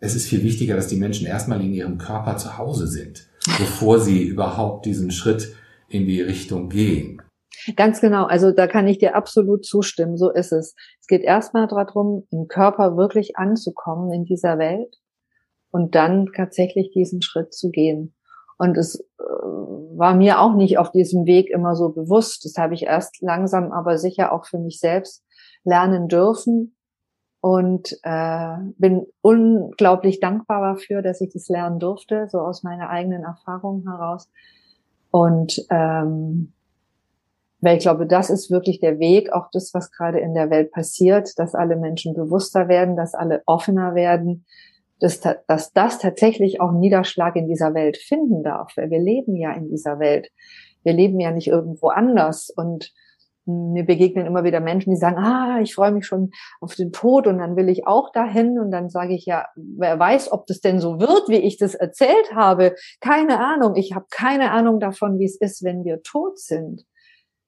es 0.00 0.14
ist 0.14 0.28
viel 0.28 0.42
wichtiger, 0.42 0.76
dass 0.76 0.88
die 0.88 0.96
Menschen 0.96 1.26
erstmal 1.26 1.60
in 1.60 1.72
ihrem 1.72 1.98
Körper 1.98 2.36
zu 2.36 2.58
Hause 2.58 2.86
sind, 2.86 3.28
bevor 3.58 4.00
sie 4.00 4.22
überhaupt 4.22 4.86
diesen 4.86 5.10
Schritt 5.10 5.54
in 5.88 6.06
die 6.06 6.20
Richtung 6.20 6.68
gehen. 6.68 7.22
Ganz 7.76 8.00
genau. 8.00 8.24
Also 8.24 8.52
da 8.52 8.66
kann 8.66 8.86
ich 8.86 8.98
dir 8.98 9.16
absolut 9.16 9.64
zustimmen. 9.64 10.18
So 10.18 10.30
ist 10.30 10.52
es. 10.52 10.74
Es 11.00 11.06
geht 11.06 11.22
erstmal 11.22 11.66
darum, 11.68 12.26
im 12.30 12.48
Körper 12.48 12.96
wirklich 12.96 13.36
anzukommen 13.36 14.12
in 14.12 14.24
dieser 14.24 14.58
Welt 14.58 14.96
und 15.70 15.94
dann 15.94 16.26
tatsächlich 16.36 16.90
diesen 16.92 17.22
Schritt 17.22 17.54
zu 17.54 17.70
gehen. 17.70 18.14
Und 18.64 18.78
es 18.78 18.98
äh, 18.98 19.22
war 19.22 20.14
mir 20.14 20.40
auch 20.40 20.54
nicht 20.54 20.78
auf 20.78 20.90
diesem 20.90 21.26
Weg 21.26 21.50
immer 21.50 21.76
so 21.76 21.90
bewusst. 21.90 22.46
Das 22.46 22.56
habe 22.56 22.72
ich 22.72 22.84
erst 22.84 23.20
langsam, 23.20 23.72
aber 23.72 23.98
sicher 23.98 24.32
auch 24.32 24.46
für 24.46 24.58
mich 24.58 24.80
selbst 24.80 25.22
lernen 25.64 26.08
dürfen. 26.08 26.74
und 27.40 27.98
äh, 28.04 28.56
bin 28.78 29.06
unglaublich 29.20 30.18
dankbar 30.18 30.62
dafür, 30.62 31.02
dass 31.02 31.20
ich 31.20 31.30
das 31.30 31.48
lernen 31.48 31.78
durfte, 31.78 32.26
so 32.30 32.38
aus 32.38 32.62
meiner 32.62 32.88
eigenen 32.88 33.22
Erfahrung 33.22 33.84
heraus. 33.86 34.30
Und 35.10 35.62
ähm, 35.68 36.54
weil 37.60 37.76
ich 37.76 37.82
glaube, 37.82 38.06
das 38.06 38.30
ist 38.30 38.50
wirklich 38.50 38.80
der 38.80 38.98
Weg, 38.98 39.30
auch 39.30 39.48
das, 39.52 39.74
was 39.74 39.90
gerade 39.90 40.20
in 40.20 40.32
der 40.32 40.48
Welt 40.48 40.72
passiert, 40.72 41.38
dass 41.38 41.54
alle 41.54 41.76
Menschen 41.76 42.14
bewusster 42.14 42.68
werden, 42.68 42.96
dass 42.96 43.12
alle 43.12 43.42
offener 43.44 43.94
werden, 43.94 44.46
dass, 45.00 45.20
dass 45.20 45.72
das 45.72 45.98
tatsächlich 45.98 46.60
auch 46.60 46.72
Niederschlag 46.72 47.36
in 47.36 47.48
dieser 47.48 47.74
Welt 47.74 47.96
finden 47.96 48.42
darf, 48.42 48.76
weil 48.76 48.90
wir 48.90 49.00
leben 49.00 49.36
ja 49.36 49.52
in 49.52 49.68
dieser 49.68 49.98
Welt. 49.98 50.30
Wir 50.82 50.92
leben 50.92 51.18
ja 51.20 51.30
nicht 51.30 51.48
irgendwo 51.48 51.88
anders 51.88 52.50
und 52.50 52.92
mir 53.46 53.84
begegnen 53.84 54.26
immer 54.26 54.44
wieder 54.44 54.60
Menschen, 54.60 54.90
die 54.90 54.96
sagen, 54.96 55.18
ah, 55.18 55.60
ich 55.60 55.74
freue 55.74 55.92
mich 55.92 56.06
schon 56.06 56.30
auf 56.60 56.74
den 56.74 56.92
Tod 56.92 57.26
und 57.26 57.38
dann 57.38 57.56
will 57.56 57.68
ich 57.68 57.86
auch 57.86 58.10
dahin 58.10 58.58
und 58.58 58.70
dann 58.70 58.88
sage 58.88 59.14
ich 59.14 59.26
ja, 59.26 59.46
wer 59.54 59.98
weiß, 59.98 60.32
ob 60.32 60.46
das 60.46 60.60
denn 60.60 60.80
so 60.80 60.98
wird, 60.98 61.28
wie 61.28 61.36
ich 61.36 61.58
das 61.58 61.74
erzählt 61.74 62.34
habe. 62.34 62.74
Keine 63.00 63.40
Ahnung. 63.40 63.76
Ich 63.76 63.94
habe 63.94 64.06
keine 64.10 64.50
Ahnung 64.50 64.80
davon, 64.80 65.18
wie 65.18 65.26
es 65.26 65.36
ist, 65.36 65.62
wenn 65.62 65.84
wir 65.84 66.02
tot 66.02 66.38
sind. 66.38 66.84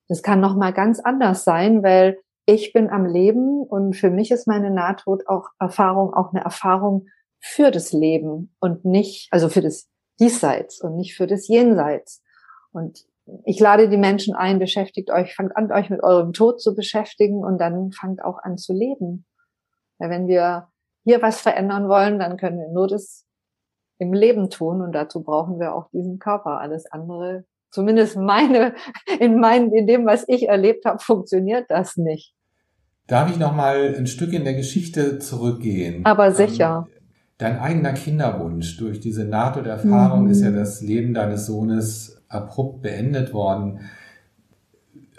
Das 0.09 0.23
kann 0.23 0.41
noch 0.41 0.55
mal 0.55 0.73
ganz 0.73 1.01
anders 1.01 1.45
sein, 1.45 1.83
weil 1.83 2.19
ich 2.45 2.73
bin 2.73 2.91
am 2.91 3.07
Leben 3.07 3.63
und 3.63 3.97
für 3.97 4.11
mich 4.11 4.31
ist 4.31 4.47
meine 4.47 4.71
Nahtod 4.71 5.27
auch 5.27 5.49
Erfahrung 5.59 6.15
auch 6.15 6.33
eine 6.33 6.45
Erfahrung 6.45 7.07
für 7.41 7.71
das 7.71 7.93
Leben 7.93 8.55
und 8.61 8.85
nicht, 8.85 9.29
also 9.31 9.49
für 9.49 9.63
das 9.63 9.89
Diesseits 10.19 10.81
und 10.81 10.97
nicht 10.97 11.15
für 11.15 11.27
das 11.27 11.47
Jenseits. 11.49 12.23
Und 12.73 13.07
ich 13.45 13.61
lade 13.61 13.89
die 13.89 13.97
Menschen 13.97 14.35
ein, 14.35 14.59
beschäftigt 14.59 15.11
euch, 15.11 15.35
fangt 15.35 15.57
an, 15.57 15.71
euch 15.73 15.91
mit 15.91 16.03
eurem 16.03 16.33
Tod 16.33 16.61
zu 16.61 16.75
beschäftigen 16.75 17.45
und 17.45 17.59
dann 17.59 17.93
fangt 17.93 18.25
auch 18.25 18.39
an 18.43 18.57
zu 18.57 18.73
leben. 18.73 19.27
Weil 19.99 20.11
wenn 20.11 20.29
wir 20.29 20.69
hier 21.05 21.23
was 21.23 21.41
verändern 21.41 21.89
wollen, 21.89 22.19
dann 22.19 22.37
können 22.37 22.59
wir 22.59 22.69
nur 22.69 22.89
das 22.89 23.25
im 23.99 24.13
Leben 24.13 24.51
tun 24.51 24.83
und 24.83 24.93
dazu 24.93 25.23
brauchen 25.23 25.59
wir 25.59 25.75
auch 25.75 25.89
diesen 25.91 26.19
Körper. 26.19 26.61
Alles 26.61 26.87
andere, 26.91 27.45
zumindest 27.71 28.17
meine, 28.17 28.75
in 29.21 29.39
meinen, 29.39 29.73
in 29.73 29.87
dem, 29.87 30.07
was 30.07 30.25
ich 30.29 30.49
erlebt 30.49 30.85
habe, 30.85 30.99
funktioniert 30.99 31.67
das 31.69 31.97
nicht. 31.97 32.35
Darf 33.07 33.31
ich 33.31 33.39
noch 33.39 33.55
mal 33.55 33.95
ein 33.97 34.07
Stück 34.07 34.33
in 34.33 34.45
der 34.45 34.55
Geschichte 34.55 35.21
zurückgehen? 35.21 36.05
Aber 36.05 36.33
sicher. 36.33 36.87
Ähm, 36.89 36.96
dein 37.39 37.59
eigener 37.59 37.93
Kinderwunsch 37.93 38.77
durch 38.79 39.01
diese 39.01 39.25
NATO-Erfahrung 39.25 40.25
mhm. 40.25 40.31
ist 40.31 40.43
ja 40.43 40.51
das 40.51 40.81
Leben 40.81 41.15
deines 41.15 41.47
Sohnes 41.47 42.23
abrupt 42.29 42.83
beendet 42.83 43.33
worden. 43.33 43.81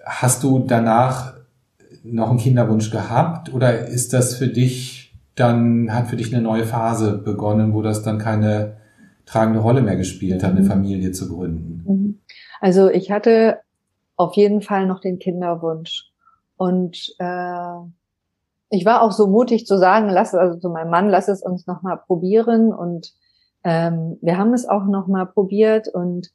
Hast 0.04 0.44
du 0.44 0.60
danach 0.60 1.36
noch 2.04 2.30
einen 2.30 2.40
Kinderwunsch 2.40 2.90
gehabt 2.90 3.54
oder 3.54 3.88
ist 3.88 4.14
das 4.14 4.36
für 4.36 4.48
dich 4.48 5.16
dann, 5.36 5.94
hat 5.94 6.08
für 6.08 6.16
dich 6.16 6.34
eine 6.34 6.42
neue 6.42 6.64
Phase 6.66 7.18
begonnen, 7.18 7.74
wo 7.74 7.82
das 7.82 8.02
dann 8.02 8.18
keine 8.18 8.78
tragende 9.26 9.60
Rolle 9.60 9.82
mehr 9.82 9.98
gespielt 9.98 10.44
hat, 10.44 10.52
eine 10.52 10.62
mhm. 10.62 10.68
Familie 10.68 11.12
zu 11.12 11.28
gründen? 11.30 11.84
Mhm. 11.86 12.20
Also 12.60 12.90
ich 12.90 13.12
hatte 13.12 13.60
auf 14.16 14.36
jeden 14.36 14.62
Fall 14.62 14.88
noch 14.88 15.00
den 15.00 15.20
Kinderwunsch 15.20 16.06
und 16.56 17.14
äh, 17.20 17.76
ich 18.70 18.86
war 18.86 19.02
auch 19.02 19.12
so 19.12 19.28
mutig 19.28 19.66
zu 19.66 19.78
sagen, 19.78 20.10
lass 20.10 20.36
also 20.36 20.60
zu 20.60 20.70
meinem 20.70 20.90
Mann, 20.90 21.10
lass 21.10 21.28
es 21.28 21.42
uns 21.42 21.68
noch 21.68 21.82
mal 21.82 21.96
probieren 21.96 22.74
und 22.74 23.14
ähm, 23.64 24.18
wir 24.22 24.38
haben 24.38 24.54
es 24.54 24.68
auch 24.68 24.86
noch 24.86 25.08
mal 25.08 25.26
probiert 25.26 25.88
und 25.94 26.30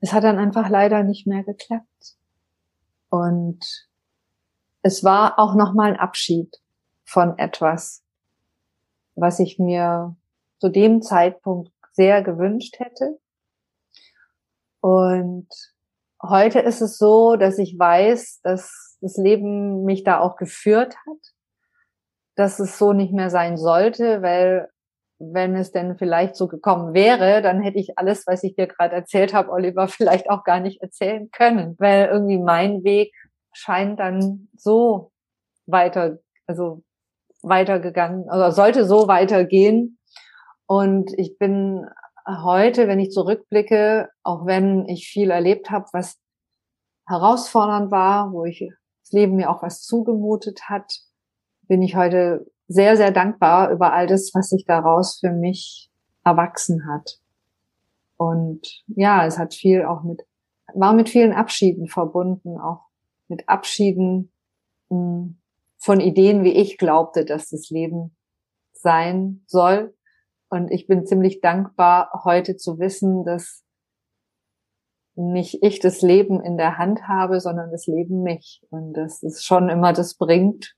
es 0.00 0.12
hat 0.12 0.24
dann 0.24 0.38
einfach 0.38 0.68
leider 0.68 1.02
nicht 1.02 1.26
mehr 1.26 1.42
geklappt. 1.44 2.16
Und 3.10 3.64
es 4.82 5.04
war 5.04 5.38
auch 5.38 5.54
nochmal 5.54 5.92
ein 5.92 5.98
Abschied 5.98 6.56
von 7.04 7.38
etwas, 7.38 8.02
was 9.14 9.40
ich 9.40 9.58
mir 9.58 10.16
zu 10.58 10.68
dem 10.68 11.02
Zeitpunkt 11.02 11.72
sehr 11.92 12.22
gewünscht 12.22 12.78
hätte. 12.78 13.18
Und 14.80 15.48
heute 16.22 16.60
ist 16.60 16.80
es 16.80 16.96
so, 16.96 17.36
dass 17.36 17.58
ich 17.58 17.78
weiß, 17.78 18.40
dass 18.42 18.96
das 19.00 19.16
Leben 19.16 19.84
mich 19.84 20.04
da 20.04 20.20
auch 20.20 20.36
geführt 20.36 20.94
hat, 21.06 21.34
dass 22.36 22.58
es 22.58 22.78
so 22.78 22.92
nicht 22.92 23.12
mehr 23.12 23.30
sein 23.30 23.56
sollte, 23.56 24.22
weil 24.22 24.68
wenn 25.20 25.54
es 25.54 25.70
denn 25.70 25.98
vielleicht 25.98 26.34
so 26.34 26.48
gekommen 26.48 26.94
wäre, 26.94 27.42
dann 27.42 27.60
hätte 27.60 27.78
ich 27.78 27.98
alles, 27.98 28.26
was 28.26 28.42
ich 28.42 28.54
dir 28.54 28.66
gerade 28.66 28.94
erzählt 28.94 29.34
habe, 29.34 29.50
Oliver, 29.50 29.86
vielleicht 29.88 30.30
auch 30.30 30.44
gar 30.44 30.60
nicht 30.60 30.80
erzählen 30.80 31.30
können, 31.30 31.76
weil 31.78 32.06
irgendwie 32.06 32.38
mein 32.38 32.82
Weg 32.82 33.12
scheint 33.52 34.00
dann 34.00 34.48
so 34.56 35.12
weiter, 35.66 36.18
also 36.46 36.82
weitergegangen, 37.42 38.24
oder 38.24 38.52
sollte 38.52 38.84
so 38.84 39.08
weitergehen. 39.08 39.98
Und 40.66 41.12
ich 41.18 41.36
bin 41.38 41.86
heute, 42.26 42.88
wenn 42.88 43.00
ich 43.00 43.10
zurückblicke, 43.10 44.08
auch 44.22 44.46
wenn 44.46 44.86
ich 44.86 45.08
viel 45.08 45.30
erlebt 45.30 45.70
habe, 45.70 45.86
was 45.92 46.18
herausfordernd 47.06 47.90
war, 47.90 48.32
wo 48.32 48.44
ich 48.44 48.68
das 49.02 49.12
Leben 49.12 49.36
mir 49.36 49.50
auch 49.50 49.62
was 49.62 49.82
zugemutet 49.82 50.68
hat, 50.68 50.92
bin 51.70 51.82
ich 51.82 51.94
heute 51.94 52.50
sehr, 52.66 52.96
sehr 52.96 53.12
dankbar 53.12 53.70
über 53.70 53.92
all 53.92 54.08
das, 54.08 54.32
was 54.34 54.48
sich 54.48 54.64
daraus 54.64 55.20
für 55.20 55.30
mich 55.30 55.88
erwachsen 56.24 56.88
hat. 56.88 57.20
Und 58.16 58.82
ja, 58.88 59.24
es 59.24 59.38
hat 59.38 59.54
viel 59.54 59.84
auch 59.84 60.02
mit, 60.02 60.20
war 60.74 60.94
mit 60.94 61.08
vielen 61.08 61.32
Abschieden 61.32 61.86
verbunden, 61.86 62.58
auch 62.58 62.86
mit 63.28 63.48
Abschieden 63.48 64.32
hm, 64.88 65.40
von 65.78 66.00
Ideen, 66.00 66.42
wie 66.42 66.54
ich 66.54 66.76
glaubte, 66.76 67.24
dass 67.24 67.50
das 67.50 67.70
Leben 67.70 68.16
sein 68.72 69.44
soll. 69.46 69.94
Und 70.48 70.72
ich 70.72 70.88
bin 70.88 71.06
ziemlich 71.06 71.40
dankbar, 71.40 72.24
heute 72.24 72.56
zu 72.56 72.80
wissen, 72.80 73.24
dass 73.24 73.64
nicht 75.14 75.62
ich 75.62 75.78
das 75.78 76.02
Leben 76.02 76.42
in 76.42 76.56
der 76.56 76.78
Hand 76.78 77.06
habe, 77.06 77.38
sondern 77.38 77.70
das 77.70 77.86
Leben 77.86 78.24
mich. 78.24 78.60
Und 78.70 78.94
dass 78.94 79.22
es 79.22 79.44
schon 79.44 79.68
immer 79.68 79.92
das 79.92 80.16
bringt, 80.16 80.74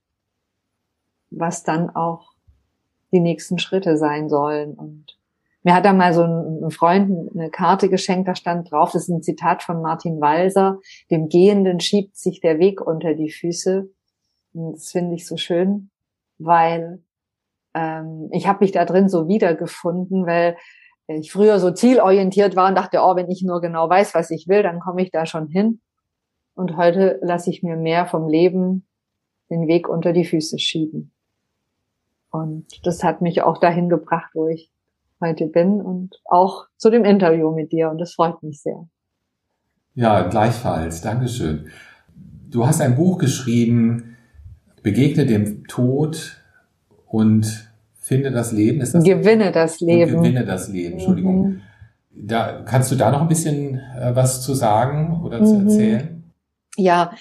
was 1.37 1.65
dann 1.65 1.91
auch 1.91 2.33
die 3.13 3.21
nächsten 3.21 3.59
Schritte 3.59 3.97
sein 3.97 4.29
sollen. 4.29 4.75
Und 4.75 5.19
mir 5.63 5.75
hat 5.75 5.85
da 5.85 5.93
mal 5.93 6.13
so 6.13 6.23
ein, 6.23 6.71
Freund 6.71 7.31
eine 7.35 7.51
Karte 7.51 7.89
geschenkt, 7.89 8.29
da 8.29 8.35
stand 8.35 8.71
drauf, 8.71 8.93
das 8.93 9.03
ist 9.03 9.09
ein 9.09 9.23
Zitat 9.23 9.63
von 9.63 9.83
Martin 9.83 10.21
Walser, 10.21 10.79
dem 11.11 11.29
Gehenden 11.29 11.81
schiebt 11.81 12.17
sich 12.17 12.41
der 12.41 12.59
Weg 12.59 12.81
unter 12.81 13.15
die 13.15 13.31
Füße. 13.31 13.89
Und 14.55 14.73
das 14.75 14.91
finde 14.91 15.15
ich 15.15 15.27
so 15.27 15.37
schön, 15.37 15.91
weil 16.39 17.03
ähm, 17.75 18.29
ich 18.33 18.47
habe 18.47 18.65
mich 18.65 18.73
da 18.73 18.85
drin 18.85 19.09
so 19.09 19.29
wiedergefunden, 19.29 20.27
weil 20.27 20.57
ich 21.07 21.33
früher 21.33 21.59
so 21.59 21.71
zielorientiert 21.71 22.57
war 22.57 22.69
und 22.69 22.77
dachte, 22.77 23.01
oh, 23.03 23.17
wenn 23.17 23.31
ich 23.31 23.43
nur 23.43 23.61
genau 23.61 23.89
weiß, 23.89 24.15
was 24.15 24.31
ich 24.31 24.49
will, 24.49 24.63
dann 24.63 24.81
komme 24.81 25.03
ich 25.03 25.11
da 25.11 25.27
schon 25.27 25.49
hin. 25.49 25.81
Und 26.55 26.77
heute 26.77 27.19
lasse 27.23 27.51
ich 27.51 27.63
mir 27.63 27.77
mehr 27.77 28.07
vom 28.07 28.29
Leben 28.29 28.87
den 29.51 29.67
Weg 29.69 29.89
unter 29.89 30.13
die 30.13 30.25
Füße 30.25 30.59
schieben. 30.59 31.12
Und 32.33 32.67
das 32.85 33.05
hat 33.05 33.21
mich 33.21 33.43
auch 33.43 33.59
dahin 33.59 33.89
gebracht, 33.89 34.31
wo 34.35 34.49
ich 34.49 34.71
heute 35.21 35.47
bin 35.47 35.81
und 35.81 36.17
auch 36.25 36.67
zu 36.79 36.91
dem 36.91 37.05
Interview 37.05 37.53
mit 37.53 37.73
dir. 37.73 37.91
Und 37.91 37.99
das 37.99 38.15
freut 38.15 38.43
mich 38.43 38.61
sehr. 38.61 38.89
Ja, 39.95 40.23
gleichfalls. 40.23 41.03
Dankeschön. 41.03 41.69
Du 42.51 42.67
hast 42.67 42.81
ein 42.81 42.97
Buch 42.97 43.19
geschrieben, 43.19 44.17
Begegne 44.83 45.27
dem 45.27 45.67
Tod 45.67 46.43
und 47.07 47.71
finde 47.95 48.31
das 48.31 48.51
Leben. 48.53 48.81
Ist 48.81 48.95
das 48.95 49.05
gewinne 49.05 49.53
das 49.53 49.81
Leben. 49.81 50.17
Gewinne 50.17 50.45
das 50.47 50.69
Leben, 50.69 50.95
Entschuldigung. 50.95 51.49
Mhm. 51.49 51.61
Da, 52.15 52.63
kannst 52.65 52.91
du 52.91 52.97
da 52.97 53.11
noch 53.11 53.21
ein 53.23 53.29
bisschen 53.29 53.79
äh, 53.79 54.15
was 54.15 54.43
zu 54.43 54.55
sagen 54.55 55.23
oder 55.23 55.45
zu 55.45 55.55
mhm. 55.55 55.69
erzählen? 55.69 56.33
Ja, 56.77 57.13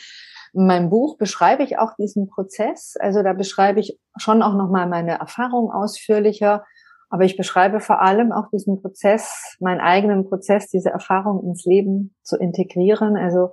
in 0.54 0.68
meinem 0.68 0.90
Buch 0.90 1.18
beschreibe 1.18 1.64
ich 1.64 1.78
auch 1.78 1.96
diesen 1.98 2.28
Prozess. 2.28 2.96
Also 3.00 3.24
da 3.24 3.34
beschreibe 3.34 3.80
ich 3.80 3.98
schon 4.18 4.42
auch 4.42 4.54
nochmal 4.54 4.88
meine 4.88 5.20
Erfahrung 5.20 5.72
ausführlicher. 5.72 6.66
Aber 7.10 7.24
ich 7.24 7.38
beschreibe 7.38 7.80
vor 7.80 8.02
allem 8.02 8.32
auch 8.32 8.50
diesen 8.54 8.82
Prozess, 8.82 9.58
meinen 9.60 9.82
eigenen 9.82 10.28
Prozess, 10.28 10.68
diese 10.68 10.90
Erfahrung 10.90 11.44
ins 11.44 11.66
Leben 11.66 12.16
zu 12.24 12.38
integrieren. 12.38 13.18
Also 13.18 13.52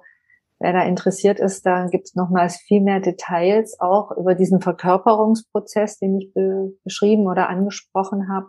wer 0.61 0.73
da 0.73 0.83
interessiert 0.83 1.41
ist, 1.41 1.67
da 1.67 1.87
gibt 1.87 2.07
es 2.07 2.15
nochmals 2.15 2.57
viel 2.57 2.81
mehr 2.81 3.01
Details 3.01 3.79
auch 3.81 4.13
über 4.17 4.35
diesen 4.35 4.61
Verkörperungsprozess, 4.61 5.99
den 5.99 6.19
ich 6.19 6.33
be 6.35 6.73
beschrieben 6.85 7.27
oder 7.27 7.49
angesprochen 7.49 8.29
habe. 8.29 8.47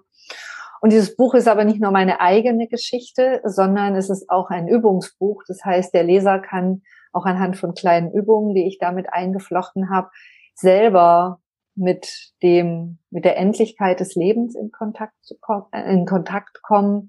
Und 0.82 0.92
dieses 0.92 1.16
Buch 1.16 1.34
ist 1.34 1.48
aber 1.48 1.66
nicht 1.66 1.82
nur 1.82 1.92
meine 1.92 2.22
eigene 2.22 2.68
Geschichte, 2.68 3.42
sondern 3.44 3.96
es 3.96 4.10
ist 4.10 4.30
auch 4.30 4.50
ein 4.50 4.68
Übungsbuch. 4.68 5.44
Das 5.48 5.64
heißt, 5.66 5.94
der 5.94 6.04
Leser 6.04 6.40
kann 6.40 6.84
auch 7.12 7.26
anhand 7.26 7.58
von 7.58 7.74
kleinen 7.74 8.12
Übungen, 8.12 8.54
die 8.54 8.68
ich 8.68 8.78
damit 8.80 9.12
eingeflochten 9.12 9.90
habe, 9.90 10.10
selber 10.54 11.40
mit 11.76 12.34
dem, 12.44 13.00
mit 13.10 13.26
der 13.26 13.38
Endlichkeit 13.38 14.00
des 14.00 14.16
Lebens 14.16 14.56
in 14.56 14.72
Kontakt 14.72 15.14
zu 15.22 15.36
kommen, 15.40 15.66
äh, 15.72 15.92
in 15.94 16.06
Kontakt 16.06 16.62
kommen, 16.62 17.08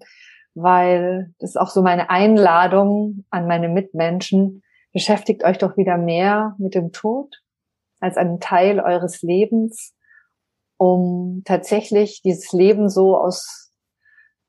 weil 0.55 1.35
das 1.39 1.51
ist 1.51 1.57
auch 1.57 1.71
so 1.71 1.83
meine 1.83 2.11
Einladung 2.11 3.25
an 3.31 3.47
meine 3.47 3.69
Mitmenschen. 3.69 4.63
Beschäftigt 4.93 5.45
euch 5.45 5.59
doch 5.59 5.77
wieder 5.77 5.97
mehr 5.97 6.55
mit 6.59 6.75
dem 6.75 6.93
Tod 6.93 7.43
als 8.01 8.17
einen 8.17 8.41
Teil 8.41 8.81
eures 8.81 9.23
Lebens 9.23 9.95
um 10.81 11.43
tatsächlich 11.45 12.23
dieses 12.23 12.53
Leben 12.53 12.89
so 12.89 13.15
aus 13.15 13.71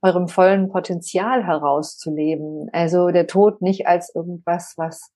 eurem 0.02 0.30
vollen 0.30 0.70
Potenzial 0.70 1.46
herauszuleben. 1.46 2.70
Also 2.72 3.10
der 3.10 3.28
Tod 3.28 3.62
nicht 3.62 3.86
als 3.86 4.16
irgendwas, 4.16 4.76
was 4.78 5.12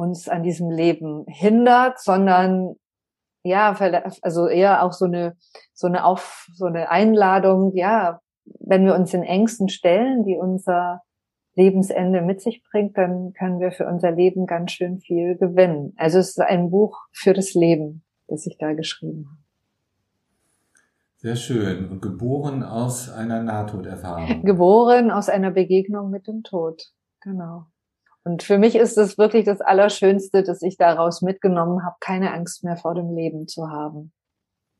uns 0.00 0.28
an 0.28 0.42
diesem 0.42 0.70
Leben 0.70 1.24
hindert, 1.28 2.00
sondern 2.00 2.76
ja, 3.42 3.76
also 4.22 4.48
eher 4.48 4.82
auch 4.82 4.92
so 4.92 5.04
eine, 5.04 5.36
so 5.74 5.86
eine 5.86 6.04
Auf, 6.04 6.46
so 6.54 6.66
eine 6.66 6.90
Einladung, 6.90 7.74
ja, 7.74 8.20
wenn 8.44 8.86
wir 8.86 8.94
uns 8.94 9.12
in 9.12 9.22
Ängsten 9.22 9.68
stellen, 9.68 10.24
die 10.24 10.36
unser 10.36 11.02
Lebensende 11.54 12.22
mit 12.22 12.40
sich 12.40 12.62
bringt, 12.70 12.96
dann 12.96 13.32
können 13.34 13.60
wir 13.60 13.72
für 13.72 13.86
unser 13.86 14.10
Leben 14.10 14.46
ganz 14.46 14.72
schön 14.72 15.00
viel 15.00 15.36
gewinnen. 15.36 15.92
Also 15.96 16.18
es 16.18 16.30
ist 16.30 16.40
ein 16.40 16.70
Buch 16.70 16.98
für 17.12 17.34
das 17.34 17.52
Leben, 17.54 18.02
das 18.28 18.46
ich 18.46 18.56
da 18.58 18.72
geschrieben 18.72 19.26
habe. 19.28 19.40
Sehr 21.16 21.36
schön. 21.36 21.90
Und 21.90 22.00
geboren 22.00 22.62
aus 22.62 23.10
einer 23.10 23.42
Nahtoderfahrung. 23.42 24.42
Geboren 24.44 25.10
aus 25.10 25.28
einer 25.28 25.50
Begegnung 25.50 26.10
mit 26.10 26.26
dem 26.26 26.42
Tod. 26.42 26.94
Genau. 27.20 27.66
Und 28.24 28.42
für 28.42 28.58
mich 28.58 28.76
ist 28.76 28.98
es 28.98 29.16
wirklich 29.18 29.44
das 29.44 29.60
Allerschönste, 29.60 30.42
dass 30.42 30.62
ich 30.62 30.76
daraus 30.76 31.22
mitgenommen 31.22 31.84
habe, 31.84 31.96
keine 32.00 32.32
Angst 32.34 32.64
mehr 32.64 32.76
vor 32.76 32.94
dem 32.94 33.14
Leben 33.14 33.48
zu 33.48 33.68
haben. 33.70 34.12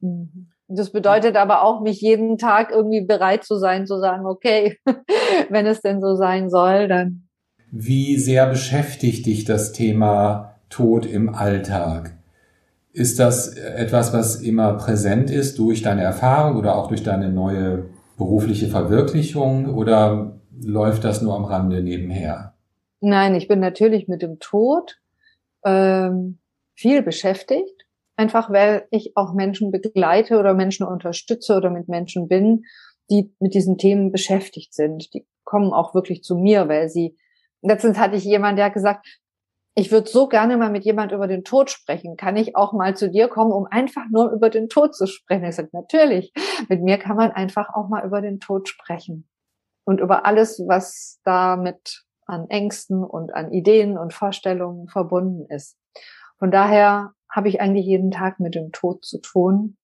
Mhm. 0.00 0.50
Das 0.68 0.92
bedeutet 0.92 1.34
aber 1.36 1.62
auch, 1.62 1.80
mich 1.80 2.00
jeden 2.00 2.38
Tag 2.38 2.70
irgendwie 2.70 3.04
bereit 3.04 3.42
zu 3.44 3.56
sein, 3.56 3.86
zu 3.86 3.98
sagen, 3.98 4.24
okay, 4.24 4.78
wenn 5.48 5.66
es 5.66 5.80
denn 5.80 6.00
so 6.00 6.14
sein 6.14 6.48
soll, 6.48 6.86
dann. 6.86 7.28
Wie 7.72 8.16
sehr 8.16 8.46
beschäftigt 8.48 9.26
dich 9.26 9.44
das 9.44 9.72
Thema 9.72 10.54
Tod 10.68 11.06
im 11.06 11.34
Alltag? 11.34 12.12
Ist 12.92 13.18
das 13.18 13.54
etwas, 13.56 14.12
was 14.12 14.36
immer 14.36 14.74
präsent 14.74 15.30
ist 15.30 15.58
durch 15.58 15.82
deine 15.82 16.02
Erfahrung 16.02 16.56
oder 16.56 16.76
auch 16.76 16.88
durch 16.88 17.02
deine 17.02 17.30
neue 17.30 17.86
berufliche 18.16 18.68
Verwirklichung 18.68 19.74
oder 19.74 20.40
läuft 20.60 21.04
das 21.04 21.22
nur 21.22 21.34
am 21.34 21.44
Rande 21.44 21.82
nebenher? 21.82 22.49
Nein, 23.00 23.34
ich 23.34 23.48
bin 23.48 23.60
natürlich 23.60 24.08
mit 24.08 24.22
dem 24.22 24.38
Tod 24.38 24.98
ähm, 25.64 26.38
viel 26.74 27.02
beschäftigt, 27.02 27.86
einfach 28.16 28.50
weil 28.50 28.86
ich 28.90 29.16
auch 29.16 29.32
Menschen 29.34 29.70
begleite 29.70 30.38
oder 30.38 30.54
Menschen 30.54 30.86
unterstütze 30.86 31.56
oder 31.56 31.70
mit 31.70 31.88
Menschen 31.88 32.28
bin, 32.28 32.64
die 33.10 33.34
mit 33.40 33.54
diesen 33.54 33.78
Themen 33.78 34.12
beschäftigt 34.12 34.74
sind. 34.74 35.12
Die 35.14 35.26
kommen 35.44 35.72
auch 35.72 35.94
wirklich 35.94 36.22
zu 36.22 36.36
mir, 36.36 36.68
weil 36.68 36.88
sie 36.88 37.16
letztens 37.62 37.98
hatte 37.98 38.16
ich 38.16 38.24
jemand, 38.24 38.58
der 38.58 38.66
hat 38.66 38.74
gesagt, 38.74 39.06
ich 39.74 39.90
würde 39.92 40.10
so 40.10 40.28
gerne 40.28 40.56
mal 40.56 40.70
mit 40.70 40.84
jemand 40.84 41.12
über 41.12 41.26
den 41.26 41.44
Tod 41.44 41.70
sprechen. 41.70 42.16
Kann 42.16 42.36
ich 42.36 42.56
auch 42.56 42.72
mal 42.72 42.96
zu 42.96 43.08
dir 43.08 43.28
kommen, 43.28 43.52
um 43.52 43.66
einfach 43.66 44.04
nur 44.10 44.30
über 44.32 44.50
den 44.50 44.68
Tod 44.68 44.94
zu 44.94 45.06
sprechen? 45.06 45.44
Ich 45.44 45.56
sage, 45.56 45.70
natürlich. 45.72 46.32
Mit 46.68 46.82
mir 46.82 46.98
kann 46.98 47.16
man 47.16 47.30
einfach 47.30 47.72
auch 47.72 47.88
mal 47.88 48.04
über 48.04 48.20
den 48.20 48.40
Tod 48.40 48.68
sprechen. 48.68 49.28
Und 49.84 50.00
über 50.00 50.26
alles, 50.26 50.62
was 50.66 51.20
damit 51.24 52.04
an 52.30 52.48
Ängsten 52.48 53.04
und 53.04 53.34
an 53.34 53.52
Ideen 53.52 53.98
und 53.98 54.14
Vorstellungen 54.14 54.88
verbunden 54.88 55.46
ist. 55.46 55.76
Von 56.38 56.50
daher 56.50 57.12
habe 57.28 57.48
ich 57.48 57.60
eigentlich 57.60 57.86
jeden 57.86 58.10
Tag 58.10 58.40
mit 58.40 58.54
dem 58.54 58.72
Tod 58.72 59.04
zu 59.04 59.20
tun. 59.20 59.76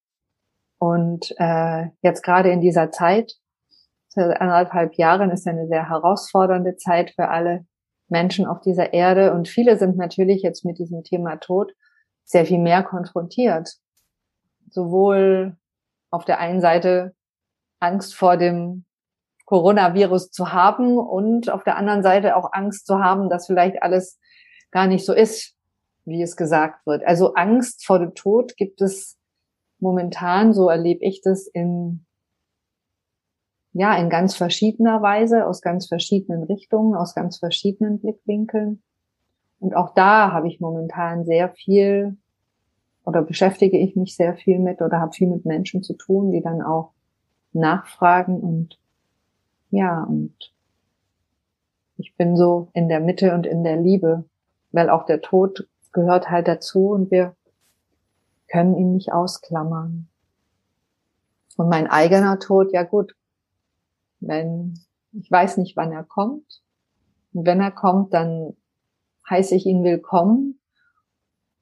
Und 0.78 1.34
äh, 1.38 1.88
jetzt 2.02 2.22
gerade 2.22 2.50
in 2.50 2.60
dieser 2.60 2.90
Zeit, 2.90 3.34
seit 4.08 4.40
anderthalb 4.40 4.94
Jahren, 4.94 5.30
ist 5.30 5.46
eine 5.46 5.66
sehr 5.68 5.88
herausfordernde 5.88 6.76
Zeit 6.76 7.10
für 7.10 7.28
alle 7.28 7.66
Menschen 8.08 8.46
auf 8.46 8.60
dieser 8.60 8.92
Erde. 8.92 9.32
Und 9.34 9.48
viele 9.48 9.76
sind 9.78 9.96
natürlich 9.96 10.42
jetzt 10.42 10.64
mit 10.64 10.78
diesem 10.78 11.02
Thema 11.02 11.36
Tod 11.36 11.72
sehr 12.24 12.46
viel 12.46 12.58
mehr 12.58 12.82
konfrontiert. 12.82 13.76
Sowohl 14.70 15.56
auf 16.10 16.24
der 16.24 16.38
einen 16.38 16.60
Seite 16.60 17.14
Angst 17.80 18.14
vor 18.14 18.36
dem 18.36 18.85
Coronavirus 19.46 20.30
zu 20.30 20.52
haben 20.52 20.98
und 20.98 21.50
auf 21.50 21.64
der 21.64 21.76
anderen 21.76 22.02
Seite 22.02 22.36
auch 22.36 22.52
Angst 22.52 22.86
zu 22.86 22.98
haben, 22.98 23.30
dass 23.30 23.46
vielleicht 23.46 23.82
alles 23.82 24.18
gar 24.70 24.86
nicht 24.86 25.06
so 25.06 25.14
ist, 25.14 25.54
wie 26.04 26.20
es 26.20 26.36
gesagt 26.36 26.86
wird. 26.86 27.04
Also 27.06 27.34
Angst 27.34 27.86
vor 27.86 27.98
dem 27.98 28.14
Tod 28.14 28.56
gibt 28.56 28.82
es 28.82 29.18
momentan, 29.78 30.52
so 30.52 30.68
erlebe 30.68 31.04
ich 31.04 31.22
das 31.22 31.46
in 31.46 32.06
ja, 33.78 33.94
in 33.98 34.08
ganz 34.08 34.34
verschiedener 34.34 35.02
Weise, 35.02 35.46
aus 35.46 35.60
ganz 35.60 35.86
verschiedenen 35.86 36.44
Richtungen, 36.44 36.94
aus 36.94 37.14
ganz 37.14 37.36
verschiedenen 37.36 38.00
Blickwinkeln. 38.00 38.82
Und 39.58 39.76
auch 39.76 39.92
da 39.92 40.32
habe 40.32 40.48
ich 40.48 40.60
momentan 40.60 41.26
sehr 41.26 41.50
viel 41.50 42.16
oder 43.04 43.20
beschäftige 43.20 43.78
ich 43.78 43.94
mich 43.94 44.16
sehr 44.16 44.34
viel 44.34 44.60
mit 44.60 44.80
oder 44.80 44.98
habe 44.98 45.12
viel 45.12 45.28
mit 45.28 45.44
Menschen 45.44 45.82
zu 45.82 45.92
tun, 45.92 46.32
die 46.32 46.40
dann 46.40 46.62
auch 46.62 46.92
nachfragen 47.52 48.40
und 48.40 48.78
ja, 49.76 50.02
und 50.04 50.34
ich 51.98 52.16
bin 52.16 52.36
so 52.36 52.70
in 52.72 52.88
der 52.88 53.00
Mitte 53.00 53.34
und 53.34 53.46
in 53.46 53.62
der 53.62 53.76
Liebe, 53.76 54.24
weil 54.72 54.88
auch 54.88 55.04
der 55.04 55.20
Tod 55.20 55.68
gehört 55.92 56.30
halt 56.30 56.48
dazu 56.48 56.88
und 56.88 57.10
wir 57.10 57.36
können 58.48 58.76
ihn 58.76 58.92
nicht 58.92 59.12
ausklammern. 59.12 60.08
Und 61.56 61.68
mein 61.68 61.86
eigener 61.86 62.38
Tod, 62.38 62.72
ja 62.72 62.82
gut, 62.84 63.14
wenn, 64.20 64.78
ich 65.12 65.30
weiß 65.30 65.58
nicht, 65.58 65.76
wann 65.76 65.92
er 65.92 66.04
kommt. 66.04 66.62
Und 67.32 67.46
wenn 67.46 67.60
er 67.60 67.70
kommt, 67.70 68.14
dann 68.14 68.56
heiße 69.28 69.54
ich 69.54 69.66
ihn 69.66 69.84
willkommen 69.84 70.58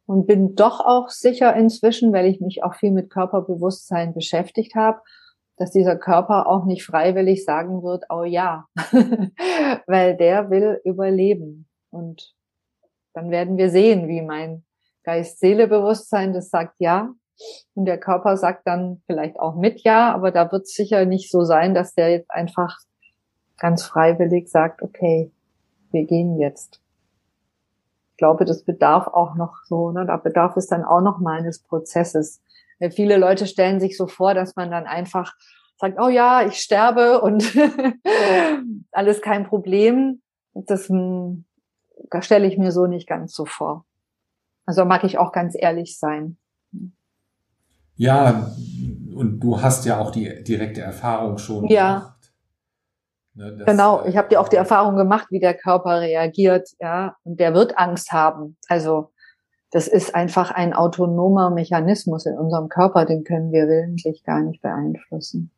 und 0.06 0.26
bin 0.26 0.54
doch 0.54 0.80
auch 0.80 1.08
sicher 1.08 1.54
inzwischen, 1.56 2.12
weil 2.12 2.26
ich 2.26 2.40
mich 2.40 2.62
auch 2.62 2.74
viel 2.74 2.92
mit 2.92 3.10
Körperbewusstsein 3.10 4.14
beschäftigt 4.14 4.74
habe, 4.74 5.00
dass 5.56 5.70
dieser 5.70 5.96
Körper 5.96 6.46
auch 6.46 6.64
nicht 6.64 6.84
freiwillig 6.84 7.44
sagen 7.44 7.82
wird, 7.82 8.04
oh 8.10 8.24
ja, 8.24 8.66
weil 9.86 10.16
der 10.16 10.50
will 10.50 10.80
überleben. 10.84 11.68
Und 11.90 12.34
dann 13.12 13.30
werden 13.30 13.56
wir 13.56 13.70
sehen, 13.70 14.08
wie 14.08 14.22
mein 14.22 14.64
Geist-Seele-Bewusstsein 15.04 16.32
das 16.32 16.50
sagt 16.50 16.74
ja. 16.78 17.10
Und 17.74 17.84
der 17.86 17.98
Körper 17.98 18.36
sagt 18.36 18.66
dann 18.66 19.02
vielleicht 19.06 19.38
auch 19.38 19.54
mit 19.54 19.82
ja, 19.82 20.12
aber 20.12 20.30
da 20.30 20.50
wird 20.50 20.64
es 20.64 20.74
sicher 20.74 21.04
nicht 21.04 21.30
so 21.30 21.44
sein, 21.44 21.74
dass 21.74 21.94
der 21.94 22.10
jetzt 22.10 22.30
einfach 22.30 22.78
ganz 23.58 23.84
freiwillig 23.84 24.48
sagt, 24.48 24.82
okay, 24.82 25.32
wir 25.90 26.04
gehen 26.04 26.38
jetzt. 26.38 26.80
Ich 28.12 28.18
glaube, 28.18 28.44
das 28.44 28.64
bedarf 28.64 29.08
auch 29.08 29.34
noch 29.34 29.64
so, 29.64 29.90
ne, 29.90 30.06
da 30.06 30.16
bedarf 30.16 30.56
es 30.56 30.66
dann 30.66 30.84
auch 30.84 31.00
noch 31.00 31.18
mal 31.18 31.38
eines 31.38 31.60
Prozesses, 31.60 32.40
Viele 32.90 33.16
Leute 33.16 33.46
stellen 33.46 33.80
sich 33.80 33.96
so 33.96 34.06
vor, 34.06 34.34
dass 34.34 34.56
man 34.56 34.70
dann 34.70 34.86
einfach 34.86 35.34
sagt, 35.78 35.98
oh 36.00 36.08
ja, 36.08 36.46
ich 36.46 36.56
sterbe 36.56 37.20
und 37.20 37.44
alles 38.92 39.20
kein 39.20 39.46
Problem. 39.46 40.22
Das, 40.54 40.88
hm, 40.88 41.44
das 42.10 42.24
stelle 42.26 42.46
ich 42.46 42.58
mir 42.58 42.72
so 42.72 42.86
nicht 42.86 43.08
ganz 43.08 43.34
so 43.34 43.44
vor. 43.44 43.84
Also 44.66 44.84
mag 44.84 45.04
ich 45.04 45.18
auch 45.18 45.32
ganz 45.32 45.54
ehrlich 45.58 45.98
sein. 45.98 46.38
Ja, 47.96 48.50
und 49.14 49.40
du 49.40 49.60
hast 49.60 49.84
ja 49.84 49.98
auch 49.98 50.10
die 50.10 50.42
direkte 50.42 50.80
Erfahrung 50.80 51.38
schon 51.38 51.66
ja. 51.68 51.98
gemacht. 51.98 52.14
Ne, 53.34 53.56
das, 53.56 53.66
genau, 53.66 54.04
ich 54.04 54.16
habe 54.16 54.28
dir 54.28 54.40
auch 54.40 54.48
die 54.48 54.56
Erfahrung 54.56 54.96
gemacht, 54.96 55.26
wie 55.30 55.40
der 55.40 55.54
Körper 55.54 56.00
reagiert, 56.00 56.68
ja, 56.80 57.16
und 57.24 57.38
der 57.40 57.52
wird 57.52 57.76
Angst 57.78 58.12
haben. 58.12 58.56
Also 58.68 59.12
das 59.74 59.88
ist 59.88 60.14
einfach 60.14 60.52
ein 60.52 60.72
autonomer 60.72 61.50
Mechanismus 61.50 62.26
in 62.26 62.38
unserem 62.38 62.68
Körper, 62.68 63.06
den 63.06 63.24
können 63.24 63.50
wir 63.50 63.66
willentlich 63.66 64.22
gar 64.22 64.40
nicht 64.40 64.62
beeinflussen. 64.62 65.50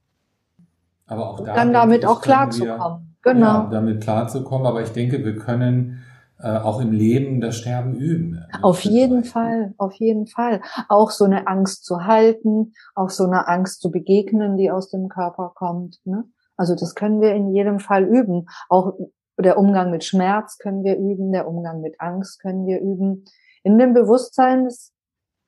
Aber 1.06 1.28
auch 1.28 1.44
da 1.44 1.54
dann 1.54 1.74
damit 1.74 2.06
auch 2.06 2.22
klarzukommen. 2.22 3.14
Genau. 3.20 3.46
Ja, 3.46 3.68
damit 3.70 4.02
klarzukommen. 4.02 4.66
Aber 4.66 4.80
ich 4.80 4.88
denke, 4.88 5.22
wir 5.22 5.36
können 5.36 6.02
äh, 6.40 6.48
auch 6.48 6.80
im 6.80 6.92
Leben 6.92 7.42
das 7.42 7.56
Sterben 7.56 7.94
üben. 7.94 8.42
Auf 8.62 8.80
jeden 8.80 9.22
Fall, 9.22 9.74
auf 9.76 9.92
jeden 9.96 10.26
Fall. 10.26 10.62
Auch 10.88 11.10
so 11.10 11.26
eine 11.26 11.46
Angst 11.46 11.84
zu 11.84 12.06
halten, 12.06 12.72
auch 12.94 13.10
so 13.10 13.24
eine 13.24 13.46
Angst 13.48 13.82
zu 13.82 13.90
begegnen, 13.90 14.56
die 14.56 14.70
aus 14.70 14.88
dem 14.88 15.10
Körper 15.10 15.52
kommt. 15.54 15.98
Ne? 16.06 16.24
Also 16.56 16.74
das 16.74 16.94
können 16.94 17.20
wir 17.20 17.34
in 17.34 17.52
jedem 17.52 17.80
Fall 17.80 18.04
üben. 18.04 18.46
Auch 18.70 18.94
der 19.38 19.58
Umgang 19.58 19.90
mit 19.90 20.04
Schmerz 20.04 20.56
können 20.56 20.84
wir 20.84 20.96
üben, 20.96 21.32
der 21.32 21.46
Umgang 21.46 21.82
mit 21.82 22.00
Angst 22.00 22.40
können 22.40 22.66
wir 22.66 22.80
üben 22.80 23.26
in 23.66 23.78
dem 23.78 23.94
Bewusstsein, 23.94 24.64
es 24.66 24.92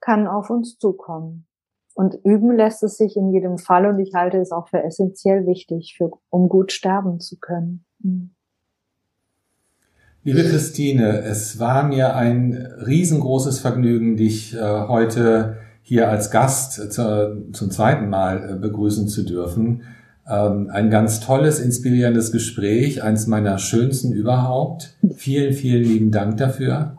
kann 0.00 0.26
auf 0.26 0.50
uns 0.50 0.76
zukommen. 0.76 1.46
Und 1.94 2.18
üben 2.24 2.57
lässt 2.57 2.83
es 2.83 2.96
sich 2.96 3.16
in 3.16 3.33
jedem 3.33 3.59
Fall 3.59 3.87
und 3.87 4.00
ich 4.00 4.12
halte 4.14 4.38
es 4.38 4.50
auch 4.50 4.68
für 4.68 4.83
essentiell 4.83 5.46
wichtig, 5.46 5.94
für, 5.96 6.11
um 6.28 6.48
gut 6.48 6.72
sterben 6.72 7.20
zu 7.20 7.38
können. 7.38 7.85
Mhm. 8.00 8.31
Liebe 10.24 10.42
Christine, 10.42 11.20
es 11.20 11.61
war 11.61 11.85
mir 11.85 12.16
ein 12.16 12.54
riesengroßes 12.54 13.61
Vergnügen, 13.61 14.16
dich 14.16 14.52
äh, 14.54 14.59
heute 14.61 15.59
hier 15.83 16.11
als 16.11 16.33
Gast 16.33 16.92
zu, 16.92 17.50
zum 17.52 17.70
zweiten 17.70 18.11
Mal 18.11 18.50
äh, 18.50 18.54
begrüßen 18.57 19.07
zu 19.07 19.22
dürfen. 19.22 19.85
Ähm, 20.28 20.70
ein 20.72 20.90
ganz 20.90 21.20
tolles, 21.20 21.61
inspirierendes 21.61 22.33
Gespräch, 22.33 23.02
eins 23.02 23.28
meiner 23.28 23.59
schönsten 23.59 24.12
überhaupt. 24.12 24.98
Vielen, 25.14 25.54
vielen 25.54 25.85
lieben 25.85 26.11
Dank 26.11 26.37
dafür. 26.37 26.97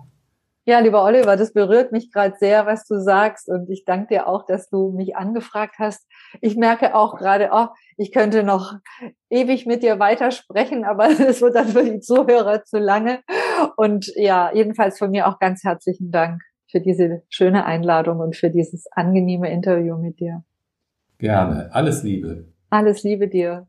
Ja, 0.69 0.77
lieber 0.77 1.03
Oliver, 1.03 1.36
das 1.36 1.51
berührt 1.51 1.91
mich 1.91 2.12
gerade 2.12 2.36
sehr, 2.38 2.67
was 2.67 2.86
du 2.86 3.01
sagst. 3.01 3.49
Und 3.49 3.71
ich 3.71 3.86
danke 3.86 4.13
dir 4.13 4.27
auch, 4.27 4.45
dass 4.45 4.69
du 4.69 4.91
mich 4.91 5.15
angefragt 5.15 5.77
hast. 5.79 6.05
Ich 6.41 6.58
merke 6.58 6.93
auch 6.93 7.17
gerade, 7.17 7.49
oh, 7.51 7.69
ich 7.97 8.12
könnte 8.12 8.43
noch 8.43 8.75
ewig 9.32 9.65
mit 9.65 9.82
dir 9.82 9.97
weitersprechen, 9.97 10.86
aber 10.86 11.10
es 11.27 11.41
wird 11.41 11.55
dann 11.55 11.69
für 11.69 11.84
die 11.84 12.01
Zuhörer 12.01 12.65
zu 12.65 12.77
lange. 12.77 13.21
Und 13.77 14.13
ja, 14.15 14.51
jedenfalls 14.53 14.99
von 14.99 15.10
mir 15.10 15.27
auch 15.27 15.39
ganz 15.39 15.63
herzlichen 15.63 16.12
Dank 16.12 16.39
für 16.69 16.82
diese 16.82 17.23
schöne 17.29 17.65
Einladung 17.65 18.19
und 18.19 18.36
für 18.36 18.51
dieses 18.51 18.86
angenehme 18.91 19.51
Interview 19.51 19.97
mit 19.97 20.19
dir. 20.19 20.43
Gerne. 21.17 21.71
Alles 21.73 22.03
Liebe. 22.03 22.53
Alles 22.69 23.01
Liebe 23.01 23.27
dir. 23.27 23.67